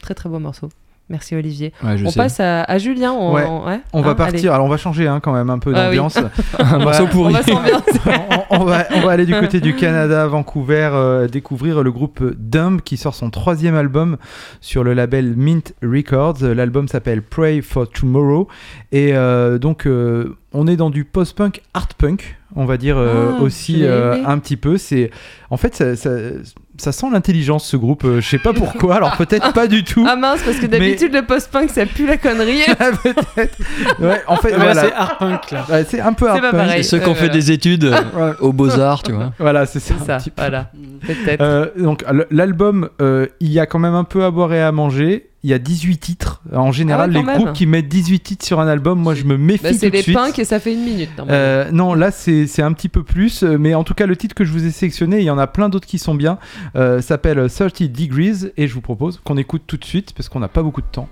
Très 0.00 0.14
très 0.14 0.28
beau 0.30 0.38
morceau. 0.38 0.70
Merci 1.08 1.36
Olivier. 1.36 1.72
Ouais, 1.84 1.94
on 2.04 2.10
sais. 2.10 2.16
passe 2.18 2.40
à, 2.40 2.64
à 2.64 2.78
Julien. 2.78 3.12
On, 3.12 3.32
Ouais. 3.32 3.44
on- 3.48 3.64
ouais 3.64 3.80
On 3.92 4.02
va 4.02 4.10
Hein, 4.10 4.14
partir. 4.16 4.38
allez. 4.40 4.48
Alors 4.48 4.66
on 4.66 4.68
va 4.68 4.76
changer 4.76 5.06
hein, 5.06 5.20
quand 5.22 5.32
même 5.32 5.50
un 5.50 5.60
peu 5.60 5.72
Ah 5.74 5.88
oui. 5.88 5.96
d'ambiance. 5.96 6.18
On 6.58 7.06
pourri. 7.06 7.32
va 7.32 7.42
s'ambiancer. 7.44 8.00
on, 8.50 8.60
on 8.60 8.64
va, 8.64 8.84
on 8.92 9.00
va 9.02 9.12
aller 9.12 9.24
du 9.24 9.32
côté 9.38 9.60
du 9.60 9.76
Canada, 9.76 10.26
Vancouver, 10.26 10.90
euh, 10.92 11.28
découvrir 11.28 11.84
le 11.84 11.92
groupe 11.92 12.24
Dumb 12.36 12.80
qui 12.80 12.96
sort 12.96 13.14
son 13.14 13.30
troisième 13.30 13.76
album 13.76 14.16
sur 14.60 14.82
le 14.82 14.94
label 14.94 15.34
Mint 15.36 15.74
Records. 15.80 16.38
L'album 16.42 16.88
s'appelle 16.88 17.22
Pray 17.22 17.62
for 17.62 17.88
Tomorrow. 17.88 18.48
Et 18.90 19.14
euh, 19.14 19.58
donc, 19.58 19.86
euh, 19.86 20.36
on 20.52 20.66
est 20.66 20.76
dans 20.76 20.90
du 20.90 21.04
post-punk, 21.04 21.62
art-punk, 21.74 22.36
on 22.56 22.64
va 22.64 22.78
dire 22.78 22.96
euh, 22.98 23.32
Ah, 23.38 23.42
aussi 23.42 23.84
euh, 23.84 24.24
un 24.26 24.38
petit 24.38 24.56
peu. 24.56 24.76
C'est 24.76 25.10
En 25.50 25.56
fait, 25.56 25.74
ça, 25.76 25.94
ça- 25.94 26.10
ça 26.78 26.92
sent 26.92 27.06
l'intelligence 27.12 27.66
ce 27.66 27.76
groupe. 27.76 28.04
Euh, 28.04 28.20
je 28.20 28.28
sais 28.28 28.38
pas 28.38 28.52
pourquoi. 28.52 28.96
Alors 28.96 29.16
peut-être 29.16 29.52
pas 29.52 29.66
du 29.66 29.84
tout. 29.84 30.04
Ah 30.08 30.16
mince, 30.16 30.40
parce 30.44 30.58
que 30.58 30.66
d'habitude 30.66 31.12
le 31.14 31.22
post-punk 31.22 31.70
ça 31.70 31.86
pue 31.86 32.06
la 32.06 32.16
connerie. 32.16 32.60
peut-être. 33.02 33.58
Ouais, 34.00 34.22
en 34.26 34.36
fait, 34.36 34.52
Ah, 34.54 34.58
voilà. 34.58 34.82
c'est 34.82 34.92
art 34.92 35.18
punk 35.18 35.50
là. 35.50 35.64
Ouais, 35.68 35.84
c'est 35.88 36.00
un 36.00 36.12
peu 36.12 36.26
C'est 36.26 36.40
pas 36.40 36.46
art-punk. 36.48 36.60
pareil. 36.66 36.84
C'est 36.84 36.90
ceux 36.90 36.98
qui 36.98 37.08
ont 37.08 37.12
Euh, 37.12 37.14
fait 37.14 37.28
des 37.28 37.50
études 37.52 37.84
euh, 38.16 38.34
aux 38.40 38.52
Beaux-Arts, 38.52 39.02
tu 39.02 39.12
vois. 39.12 39.32
Voilà, 39.38 39.66
c'est 39.66 39.80
ça. 39.80 40.18
Voilà. 40.36 40.70
Peut-être. 41.06 41.40
Euh, 41.40 41.66
donc 41.78 42.04
l'album, 42.30 42.88
euh, 43.00 43.26
il 43.40 43.50
y 43.52 43.60
a 43.60 43.66
quand 43.66 43.78
même 43.78 43.94
un 43.94 44.04
peu 44.04 44.24
à 44.24 44.30
boire 44.30 44.52
et 44.52 44.62
à 44.62 44.72
manger. 44.72 45.30
Il 45.42 45.50
y 45.50 45.54
a 45.54 45.58
18 45.60 45.98
titres. 45.98 46.40
En 46.52 46.72
général, 46.72 47.10
Ah 47.12 47.18
ouais, 47.18 47.20
les 47.20 47.26
même. 47.26 47.36
groupes 47.42 47.52
qui 47.52 47.66
mettent 47.66 47.86
18 47.88 48.20
titres 48.20 48.44
sur 48.44 48.58
un 48.58 48.66
album, 48.66 48.98
moi 48.98 49.14
je 49.14 49.24
me 49.24 49.36
méfie 49.36 49.62
Bah, 49.62 49.70
tout 49.70 49.76
c'est 49.78 49.90
de 49.90 49.92
les 49.96 50.02
suite. 50.02 50.16
punks 50.16 50.38
et 50.40 50.44
ça 50.44 50.58
fait 50.58 50.72
une 50.74 50.82
minute. 50.84 51.10
Euh, 51.28 51.70
non, 51.70 51.94
là 51.94 52.10
c'est 52.10 52.46
c'est 52.48 52.62
un 52.62 52.72
petit 52.72 52.88
peu 52.88 53.04
plus, 53.04 53.42
mais 53.44 53.74
en 53.74 53.84
tout 53.84 53.94
cas 53.94 54.06
le 54.06 54.16
titre 54.16 54.34
que 54.34 54.44
je 54.44 54.50
vous 54.52 54.64
ai 54.66 54.70
sélectionné, 54.72 55.18
il 55.18 55.24
y 55.24 55.30
en 55.30 55.38
a 55.38 55.46
plein 55.46 55.68
d'autres 55.68 55.86
qui 55.86 55.98
sont 55.98 56.14
bien, 56.16 56.38
euh, 56.74 57.00
s'appelle 57.00 57.48
30 57.48 57.84
Degrees 57.84 58.50
et 58.56 58.66
je 58.66 58.74
vous 58.74 58.80
propose 58.80 59.20
qu'on 59.22 59.36
écoute 59.36 59.62
tout 59.66 59.76
de 59.76 59.84
suite 59.84 60.14
parce 60.14 60.28
qu'on 60.28 60.40
n'a 60.40 60.48
pas 60.48 60.62
beaucoup 60.62 60.80
de 60.80 60.86
temps. 60.90 61.08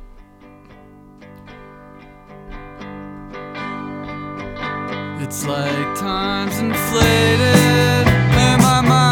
It's 5.23 5.47
like 5.47 5.95
time's 5.97 6.59
inflated, 6.59 8.07
and 8.37 8.61
my 8.63 8.83
mind 8.83 9.04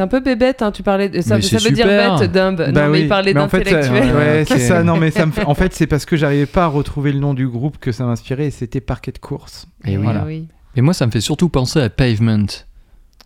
c'est 0.00 0.04
un 0.04 0.08
peu 0.08 0.20
bébête, 0.20 0.62
hein, 0.62 0.72
tu 0.72 0.82
parlais 0.82 1.10
de 1.10 1.20
ça, 1.20 1.36
Mais 1.36 1.42
ça 1.42 1.58
veut 1.58 1.70
dire 1.72 1.86
bête, 1.86 2.32
dumb. 2.32 2.56
Bah 2.56 2.68
non, 2.72 2.80
mais 2.86 2.88
oui, 2.88 3.00
il 3.02 3.08
parlait 3.08 3.34
mais 3.34 3.40
en 3.40 3.48
fait, 3.50 3.58
d'intellectuel. 3.58 4.02
euh, 4.14 4.38
ouais, 4.38 4.44
c'est 4.48 4.58
ça. 4.58 4.82
Non, 4.82 4.96
mais 4.96 5.10
ça 5.10 5.26
me 5.26 5.32
fait- 5.32 5.44
en 5.44 5.54
fait, 5.54 5.74
c'est 5.74 5.86
parce 5.86 6.06
que 6.06 6.16
j'arrivais 6.16 6.46
pas 6.46 6.64
à 6.64 6.66
retrouver 6.68 7.12
le 7.12 7.18
nom 7.18 7.34
du 7.34 7.46
groupe 7.46 7.76
que 7.78 7.92
ça 7.92 8.04
m'inspirait 8.04 8.46
et 8.46 8.50
c'était 8.50 8.80
Parquet 8.80 9.12
de 9.12 9.18
course. 9.18 9.66
Et 9.84 9.98
oui. 9.98 10.02
Voilà. 10.04 10.24
oui. 10.26 10.48
Et 10.74 10.80
moi, 10.80 10.94
ça 10.94 11.04
me 11.06 11.10
fait 11.10 11.20
surtout 11.20 11.50
penser 11.50 11.80
à 11.82 11.90
Pavement. 11.90 12.46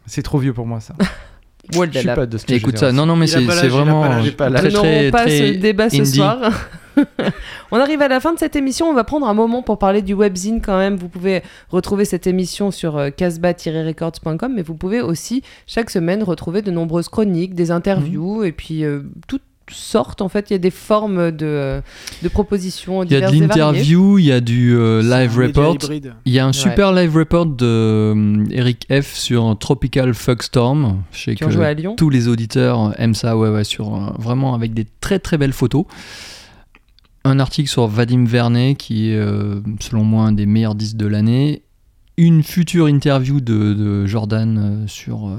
C'est 0.06 0.22
trop 0.22 0.38
vieux 0.38 0.52
pour 0.52 0.66
moi 0.66 0.80
ça. 0.80 0.94
Oh 1.76 1.82
là 1.84 1.90
Je 1.92 1.98
suis 2.00 2.06
là. 2.06 2.14
pas 2.14 2.26
de 2.26 2.36
cette 2.36 2.50
Écoute 2.50 2.76
ça, 2.76 2.92
non, 2.92 3.06
non, 3.06 3.16
mais 3.16 3.26
Il 3.26 3.34
a 3.36 3.38
c'est 3.40 3.46
pas 3.46 3.54
il 3.54 3.60
pas 3.62 3.68
vraiment 3.68 4.04
l'âge. 4.04 4.24
J'ai 4.24 4.32
pas 4.32 4.50
l'âge. 4.50 4.60
très, 4.64 4.70
n'aurons 4.70 4.82
très, 4.84 5.10
pas 5.10 5.22
très 5.22 5.38
ce 5.54 5.58
débat 5.58 5.88
ce 5.88 6.04
soir. 6.04 6.38
On 7.72 7.78
arrive 7.78 8.02
à 8.02 8.08
la 8.08 8.20
fin 8.20 8.32
de 8.34 8.38
cette 8.38 8.56
émission. 8.56 8.86
On 8.88 8.94
va 8.94 9.04
prendre 9.04 9.26
un 9.28 9.34
moment 9.34 9.62
pour 9.62 9.78
parler 9.78 10.02
du 10.02 10.14
webzine 10.14 10.60
quand 10.60 10.78
même. 10.78 10.96
Vous 10.96 11.08
pouvez 11.08 11.42
retrouver 11.70 12.04
cette 12.04 12.26
émission 12.26 12.70
sur 12.70 12.96
euh, 12.96 13.10
casbah-records.com, 13.10 14.52
mais 14.54 14.62
vous 14.62 14.74
pouvez 14.74 15.00
aussi 15.00 15.42
chaque 15.66 15.90
semaine 15.90 16.22
retrouver 16.22 16.62
de 16.62 16.70
nombreuses 16.70 17.08
chroniques, 17.08 17.54
des 17.54 17.70
interviews 17.70 18.40
Mhm. 18.40 18.44
et 18.46 18.52
puis 18.52 18.84
euh, 18.84 19.00
toutes 19.28 19.42
sortes. 19.70 20.20
En 20.20 20.28
fait, 20.28 20.50
il 20.50 20.52
y 20.52 20.56
a 20.56 20.58
des 20.58 20.70
formes 20.70 21.30
de, 21.32 21.46
euh, 21.46 21.80
de 22.22 22.28
propositions 22.28 23.02
Il 23.02 23.10
y 23.12 23.16
a 23.16 23.30
de 23.30 23.34
l'interview, 23.40 24.18
il 24.18 24.26
y 24.26 24.32
a 24.32 24.40
du 24.40 24.76
euh, 24.76 25.00
live 25.02 25.38
report. 25.38 25.78
Il 26.26 26.32
y 26.32 26.38
a 26.38 26.46
un 26.46 26.52
super 26.52 26.92
live 26.92 27.16
report 27.16 27.46
de 27.46 27.64
euh, 27.64 28.44
Eric 28.50 28.86
F 28.92 29.14
sur 29.14 29.56
Tropical 29.58 30.12
Fuckstorm. 30.12 31.02
Je 31.12 31.18
sais 31.22 31.34
Qui 31.34 31.44
ont 31.44 31.46
que 31.46 31.52
joué 31.54 31.64
à 31.66 31.72
Lyon? 31.72 31.96
tous 31.96 32.10
les 32.10 32.28
auditeurs 32.28 32.92
aiment 33.00 33.14
ça, 33.14 33.38
ouais, 33.38 33.48
ouais, 33.48 33.64
sur, 33.64 33.94
euh, 33.94 34.10
vraiment 34.18 34.54
avec 34.54 34.74
des 34.74 34.86
très 35.00 35.18
très 35.18 35.38
belles 35.38 35.54
photos. 35.54 35.86
Un 37.24 37.38
article 37.38 37.68
sur 37.68 37.86
Vadim 37.86 38.26
Vernet, 38.26 38.74
qui 38.74 39.10
est 39.10 39.16
euh, 39.16 39.60
selon 39.80 40.04
moi 40.04 40.24
un 40.24 40.32
des 40.32 40.46
meilleurs 40.46 40.74
disques 40.74 40.96
de 40.96 41.06
l'année. 41.06 41.62
Une 42.16 42.44
future 42.44 42.88
interview 42.88 43.40
de, 43.40 43.74
de 43.74 44.06
Jordan 44.06 44.56
euh, 44.84 44.86
sur 44.86 45.26
euh, 45.26 45.36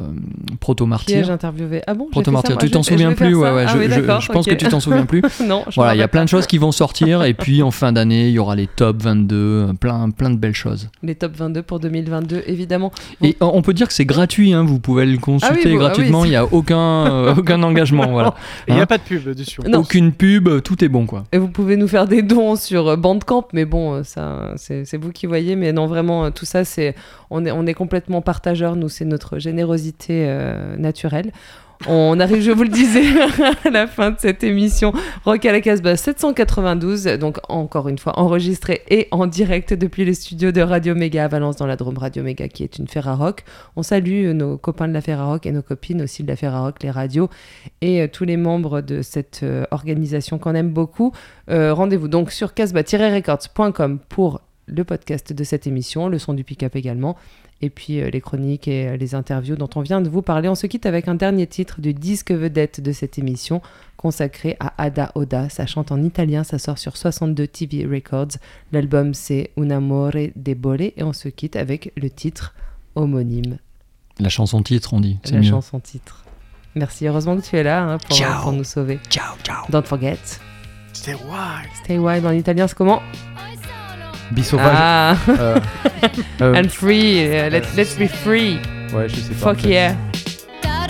Proto 0.59 0.83
Qui 0.83 1.13
ai-je 1.13 1.19
Martyr. 1.19 1.31
interviewé? 1.31 1.81
Ah 1.87 1.93
bon 1.93 2.07
Proto 2.11 2.31
Martyr, 2.31 2.57
tu 2.57 2.69
t'en 2.69 2.83
souviens 2.83 3.13
plus 3.13 3.33
Ouais, 3.33 3.47
ça. 3.47 3.55
ouais, 3.55 3.63
Ah 3.65 3.71
je, 3.71 3.77
oui, 3.77 3.85
je- 3.85 3.89
d'accord, 4.01 4.19
je 4.19 4.29
pense 4.29 4.45
que 4.45 4.53
tu 4.55 4.65
t'en 4.67 4.81
souviens 4.81 5.05
plus. 5.05 5.21
non, 5.47 5.63
je 5.69 5.75
Voilà, 5.75 5.95
il 5.95 5.99
y 5.99 6.01
a 6.01 6.09
plein 6.09 6.25
de 6.25 6.29
choses 6.29 6.47
qui 6.47 6.57
vont 6.57 6.73
sortir, 6.73 7.23
et 7.23 7.33
puis 7.33 7.63
en 7.63 7.71
fin 7.71 7.93
d'année, 7.93 8.27
il 8.27 8.33
y 8.33 8.39
aura 8.39 8.57
les 8.57 8.67
top 8.67 9.01
22, 9.03 9.35
euh, 9.37 9.73
plein, 9.73 10.09
plein 10.09 10.29
de 10.29 10.35
belles 10.35 10.53
choses. 10.53 10.89
Les 11.01 11.15
top 11.15 11.37
22 11.37 11.61
pour 11.61 11.79
2022, 11.79 12.43
évidemment. 12.45 12.91
Et 13.21 13.37
on 13.39 13.61
peut 13.61 13.73
dire 13.73 13.87
que 13.87 13.93
c'est 13.93 14.03
gratuit, 14.03 14.51
hein, 14.51 14.63
vous 14.65 14.79
pouvez 14.79 15.05
le 15.05 15.17
consulter 15.17 15.53
Ah 15.53 15.55
oui, 15.55 15.61
vous- 15.61 15.67
ah 15.69 15.71
oui, 15.71 15.77
gratuitement, 15.77 16.25
il 16.25 16.31
n'y 16.31 16.35
a 16.35 16.43
aucun, 16.53 16.77
euh, 16.77 17.35
aucun 17.37 17.63
engagement. 17.63 18.07
Voilà. 18.11 18.35
Il 18.67 18.73
n'y 18.73 18.81
Hein 18.81 18.83
a 18.83 18.87
pas 18.87 18.97
de 18.97 19.03
pub 19.03 19.23
dessus. 19.29 19.61
Non. 19.65 19.79
Aucune 19.79 20.11
pub, 20.11 20.49
tout 20.61 20.83
est 20.83 20.89
bon 20.89 21.05
quoi. 21.05 21.23
Et 21.31 21.37
vous 21.37 21.47
pouvez 21.47 21.77
nous 21.77 21.87
faire 21.87 22.05
des 22.05 22.21
dons 22.21 22.57
sur 22.57 22.97
Bandcamp, 22.97 23.45
mais 23.53 23.63
bon, 23.63 24.03
ça, 24.03 24.51
c'est 24.57 24.97
vous 24.97 25.13
qui 25.13 25.25
voyez. 25.25 25.55
Mais 25.55 25.71
non, 25.71 25.85
vraiment, 25.87 26.31
tout 26.31 26.43
ça, 26.45 26.64
on 27.29 27.67
est, 27.67 27.73
complètement 27.73 28.21
partageurs. 28.21 28.75
Nous, 28.75 28.89
c'est 28.89 29.05
notre 29.05 29.39
générosité 29.39 30.25
euh, 30.27 30.75
naturelle. 30.77 31.31
On 31.87 32.21
arrive, 32.21 32.41
je 32.41 32.51
vous 32.51 32.63
le 32.63 32.69
disais, 32.69 33.03
à 33.65 33.69
la 33.69 33.85
fin 33.85 34.11
de 34.11 34.15
cette 34.17 34.45
émission 34.45 34.93
Rock 35.25 35.45
à 35.45 35.51
la 35.51 35.59
Casbah 35.59 35.97
792. 35.97 37.03
Donc, 37.19 37.37
encore 37.49 37.89
une 37.89 37.97
fois, 37.97 38.17
enregistré 38.17 38.81
et 38.89 39.09
en 39.11 39.27
direct 39.27 39.73
depuis 39.73 40.05
les 40.05 40.13
studios 40.13 40.53
de 40.53 40.61
Radio 40.61 40.95
Méga 40.95 41.25
à 41.25 41.27
Valence, 41.27 41.57
dans 41.57 41.65
la 41.65 41.75
Drôme 41.75 41.97
Radio 41.97 42.23
Méga, 42.23 42.47
qui 42.47 42.63
est 42.63 42.77
une 42.77 42.87
Ferrarock. 42.87 43.43
On 43.75 43.83
salue 43.83 44.27
euh, 44.27 44.33
nos 44.33 44.57
copains 44.57 44.87
de 44.87 44.93
la 44.93 45.01
Ferrarock 45.01 45.45
et 45.45 45.51
nos 45.51 45.61
copines 45.61 46.01
aussi 46.01 46.23
de 46.23 46.29
la 46.29 46.37
Ferrarock, 46.37 46.81
les 46.81 46.91
radios, 46.91 47.29
et 47.81 48.01
euh, 48.01 48.07
tous 48.07 48.23
les 48.23 48.37
membres 48.37 48.79
de 48.81 49.01
cette 49.01 49.45
organisation 49.71 50.39
qu'on 50.39 50.55
aime 50.55 50.71
beaucoup. 50.71 51.11
Rendez-vous 51.47 52.07
donc 52.07 52.31
sur 52.31 52.53
casbah-records.com 52.53 53.99
pour 54.09 54.41
le 54.67 54.83
podcast 54.83 55.33
de 55.33 55.43
cette 55.43 55.67
émission, 55.67 56.07
le 56.07 56.19
son 56.19 56.33
du 56.33 56.43
pick-up 56.43 56.75
également, 56.75 57.15
et 57.61 57.69
puis 57.69 58.01
euh, 58.01 58.09
les 58.09 58.19
chroniques 58.21 58.67
et 58.67 58.87
euh, 58.89 58.97
les 58.97 59.15
interviews 59.15 59.55
dont 59.55 59.69
on 59.75 59.81
vient 59.81 60.01
de 60.01 60.09
vous 60.09 60.21
parler. 60.21 60.49
On 60.49 60.55
se 60.55 60.67
quitte 60.67 60.85
avec 60.85 61.07
un 61.07 61.15
dernier 61.15 61.47
titre 61.47 61.79
du 61.81 61.93
disque 61.93 62.31
vedette 62.31 62.81
de 62.81 62.91
cette 62.91 63.17
émission, 63.17 63.61
consacré 63.97 64.57
à 64.59 64.73
Ada 64.81 65.11
Oda. 65.15 65.49
Ça 65.49 65.65
chante 65.65 65.91
en 65.91 66.01
italien, 66.03 66.43
ça 66.43 66.59
sort 66.59 66.77
sur 66.77 66.97
62 66.97 67.47
TV 67.47 67.85
Records. 67.85 68.37
L'album 68.71 69.13
c'est 69.13 69.51
Un 69.57 69.69
amore 69.69 70.11
debole, 70.35 70.81
et 70.81 70.93
on 71.03 71.13
se 71.13 71.29
quitte 71.29 71.55
avec 71.55 71.93
le 71.95 72.09
titre 72.09 72.53
homonyme, 72.95 73.57
La 74.19 74.29
chanson 74.29 74.61
titre, 74.63 74.93
on 74.93 74.99
dit, 74.99 75.17
la 75.31 75.37
mieux. 75.39 75.43
chanson 75.49 75.79
titre. 75.79 76.23
Merci, 76.75 77.07
heureusement 77.07 77.37
que 77.37 77.41
tu 77.41 77.55
es 77.55 77.63
là 77.63 77.83
hein, 77.83 77.97
pour, 77.99 78.17
Ciao. 78.17 78.41
pour 78.43 78.51
nous 78.51 78.63
sauver. 78.65 78.99
Ciao, 79.09 79.35
ciao. 79.43 79.65
Don't 79.69 79.85
forget. 79.85 80.17
C'était 80.91 81.13
wild. 81.13 81.69
Stay 81.83 81.97
wild 81.97 82.25
en 82.25 82.31
italien, 82.31 82.67
c'est 82.67 82.75
comment? 82.77 83.01
Bisauvage. 84.31 84.75
Ah, 84.77 85.15
Euh, 85.29 85.59
euh, 86.41 86.53
and 86.59 86.69
free, 86.69 87.25
uh, 87.27 87.49
let, 87.49 87.63
let's 87.75 87.95
be 87.97 88.07
free. 88.07 88.59
ouais, 88.93 89.07
je 89.09 89.15
sais 89.15 89.33
pas. 89.33 89.49
en 89.49 89.53
Fuck 89.53 89.61
fait. 89.61 89.69
yeah. 89.69 89.95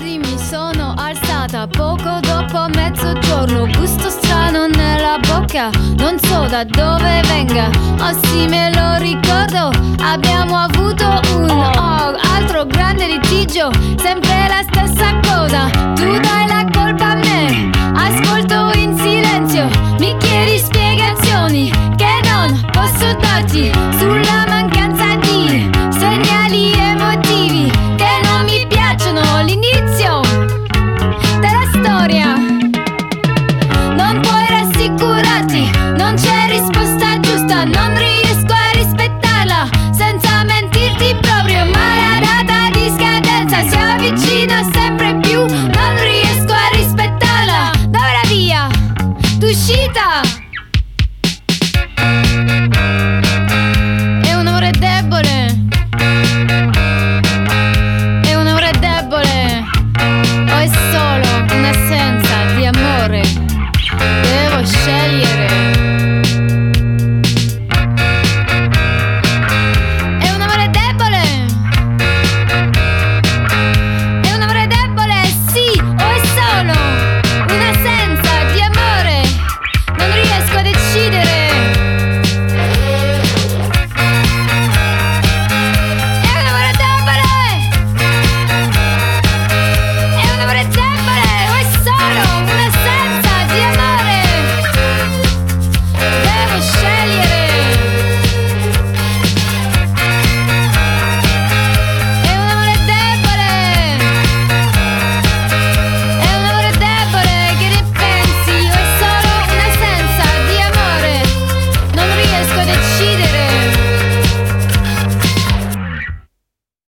Mi 0.06 0.38
sono 0.38 0.94
alzata 0.98 1.66
poco 1.68 2.20
dopo 2.22 2.68
mezzogiorno 2.76 3.66
Gusto 3.78 4.10
strano 4.10 4.68
nella 4.68 5.18
bocca, 5.28 5.70
non 5.98 6.20
so 6.20 6.46
da 6.48 6.64
dove 6.64 7.22
venga 7.28 7.70
Oh 8.00 8.14
sì 8.28 8.46
me 8.48 8.70
lo 8.74 8.98
ricordo, 9.00 9.72
abbiamo 10.04 10.58
avuto 10.58 11.06
un 11.38 11.50
oh, 11.50 12.16
altro 12.36 12.66
grande 12.68 13.08
litigio 13.08 13.72
Sempre 14.00 14.48
la 14.48 14.62
stessa 14.70 15.20
cosa, 15.24 15.70
смерті 23.36 23.76
земля. 24.00 24.45